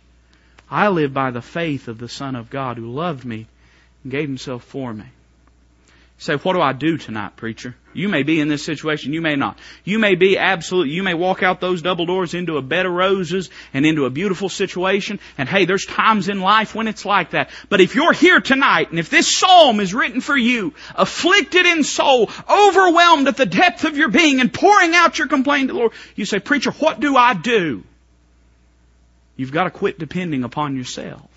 I 0.71 0.89
live 0.89 1.15
by 1.15 1.31
the 1.31 1.43
faith 1.43 1.89
of 1.89 1.99
the 1.99 2.09
Son 2.09 2.37
of 2.37 2.51
God 2.51 2.77
who 2.77 2.93
loved 2.93 3.25
me 3.25 3.47
and 4.03 4.13
gave 4.13 4.29
Himself 4.29 4.63
for 4.65 4.93
me 4.93 5.07
say, 6.19 6.35
what 6.35 6.55
do 6.55 6.61
I 6.61 6.73
do 6.73 6.99
tonight, 6.99 7.37
preacher? 7.37 7.77
You 7.95 8.09
may 8.09 8.25
be 8.25 8.41
in 8.41 8.49
this 8.49 8.65
situation, 8.65 9.13
you 9.13 9.21
may 9.21 9.37
not. 9.37 9.59
You 9.85 9.99
may 9.99 10.17
be 10.17 10.37
absolute, 10.37 10.89
you 10.89 11.03
may 11.03 11.15
walk 11.15 11.43
out 11.43 11.61
those 11.61 11.81
double 11.81 12.07
doors 12.07 12.35
into 12.35 12.57
a 12.57 12.63
bed 12.63 12.87
of 12.87 12.93
roses 12.93 13.51
and 13.73 13.87
into 13.87 14.05
a 14.05 14.11
beautiful 14.11 14.49
situation, 14.49 15.21
and 15.37 15.49
hey, 15.49 15.65
there's 15.65 15.87
times 15.87 16.29
in 16.29 16.41
life 16.41 16.75
when 16.75 16.89
it's 16.89 17.05
like 17.05 17.31
that. 17.31 17.51
But 17.69 17.81
if 17.81 17.95
you're 17.95 18.13
here 18.13 18.41
tonight, 18.41 18.91
and 18.91 18.99
if 18.99 19.11
this 19.11 19.29
psalm 19.29 19.81
is 19.81 19.95
written 19.95 20.21
for 20.21 20.37
you, 20.37 20.75
afflicted 20.95 21.67
in 21.67 21.85
soul, 21.85 22.31
overwhelmed 22.49 23.29
at 23.29 23.37
the 23.37 23.47
depth 23.47 23.85
of 23.85 23.97
your 23.97 24.11
being, 24.11 24.41
and 24.41 24.53
pouring 24.53 24.95
out 24.95 25.19
your 25.19 25.29
complaint 25.29 25.69
to 25.69 25.75
the 25.75 25.79
Lord, 25.79 25.93
you 26.17 26.25
say, 26.25 26.41
preacher, 26.41 26.73
what 26.73 27.01
do 27.01 27.17
I 27.17 27.35
do? 27.35 27.85
You've 29.37 29.53
got 29.53 29.65
to 29.65 29.71
quit 29.71 30.01
depending 30.01 30.43
upon 30.43 30.77
yourself. 30.77 31.31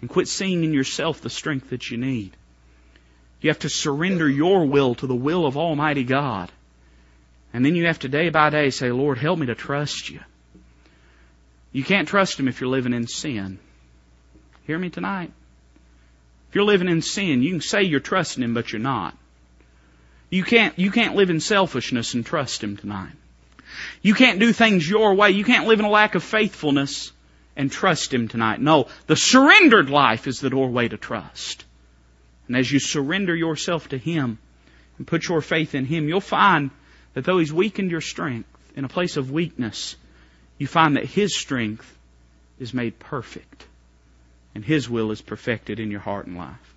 And 0.00 0.10
quit 0.10 0.28
seeing 0.28 0.64
in 0.64 0.72
yourself 0.72 1.20
the 1.20 1.30
strength 1.30 1.70
that 1.70 1.90
you 1.90 1.98
need. 1.98 2.36
You 3.46 3.50
have 3.50 3.60
to 3.60 3.68
surrender 3.68 4.28
your 4.28 4.66
will 4.66 4.96
to 4.96 5.06
the 5.06 5.14
will 5.14 5.46
of 5.46 5.56
Almighty 5.56 6.02
God. 6.02 6.50
And 7.54 7.64
then 7.64 7.76
you 7.76 7.86
have 7.86 8.00
to 8.00 8.08
day 8.08 8.28
by 8.28 8.50
day 8.50 8.70
say, 8.70 8.90
Lord, 8.90 9.18
help 9.18 9.38
me 9.38 9.46
to 9.46 9.54
trust 9.54 10.10
you. 10.10 10.18
You 11.70 11.84
can't 11.84 12.08
trust 12.08 12.40
Him 12.40 12.48
if 12.48 12.60
you're 12.60 12.68
living 12.68 12.92
in 12.92 13.06
sin. 13.06 13.60
Hear 14.66 14.76
me 14.76 14.90
tonight? 14.90 15.30
If 16.48 16.56
you're 16.56 16.64
living 16.64 16.88
in 16.88 17.02
sin, 17.02 17.40
you 17.40 17.52
can 17.52 17.60
say 17.60 17.84
you're 17.84 18.00
trusting 18.00 18.42
Him, 18.42 18.52
but 18.52 18.72
you're 18.72 18.80
not. 18.80 19.16
You 20.28 20.42
can't, 20.42 20.76
you 20.76 20.90
can't 20.90 21.14
live 21.14 21.30
in 21.30 21.38
selfishness 21.38 22.14
and 22.14 22.26
trust 22.26 22.64
Him 22.64 22.76
tonight. 22.76 23.14
You 24.02 24.14
can't 24.14 24.40
do 24.40 24.52
things 24.52 24.90
your 24.90 25.14
way. 25.14 25.30
You 25.30 25.44
can't 25.44 25.68
live 25.68 25.78
in 25.78 25.86
a 25.86 25.88
lack 25.90 26.16
of 26.16 26.24
faithfulness 26.24 27.12
and 27.54 27.70
trust 27.70 28.12
Him 28.12 28.26
tonight. 28.26 28.60
No, 28.60 28.88
the 29.06 29.14
surrendered 29.14 29.88
life 29.88 30.26
is 30.26 30.40
the 30.40 30.50
doorway 30.50 30.88
to 30.88 30.96
trust. 30.96 31.64
And 32.48 32.56
as 32.56 32.70
you 32.70 32.78
surrender 32.78 33.34
yourself 33.34 33.88
to 33.88 33.98
Him 33.98 34.38
and 34.98 35.06
put 35.06 35.28
your 35.28 35.40
faith 35.40 35.74
in 35.74 35.84
Him, 35.84 36.08
you'll 36.08 36.20
find 36.20 36.70
that 37.14 37.24
though 37.24 37.38
He's 37.38 37.52
weakened 37.52 37.90
your 37.90 38.00
strength, 38.00 38.48
in 38.76 38.84
a 38.84 38.88
place 38.88 39.16
of 39.16 39.30
weakness, 39.30 39.96
you 40.58 40.66
find 40.66 40.96
that 40.96 41.06
His 41.06 41.36
strength 41.36 41.96
is 42.58 42.74
made 42.74 42.98
perfect 42.98 43.66
and 44.54 44.64
His 44.64 44.88
will 44.88 45.10
is 45.10 45.20
perfected 45.20 45.80
in 45.80 45.90
your 45.90 46.00
heart 46.00 46.26
and 46.26 46.36
life. 46.36 46.74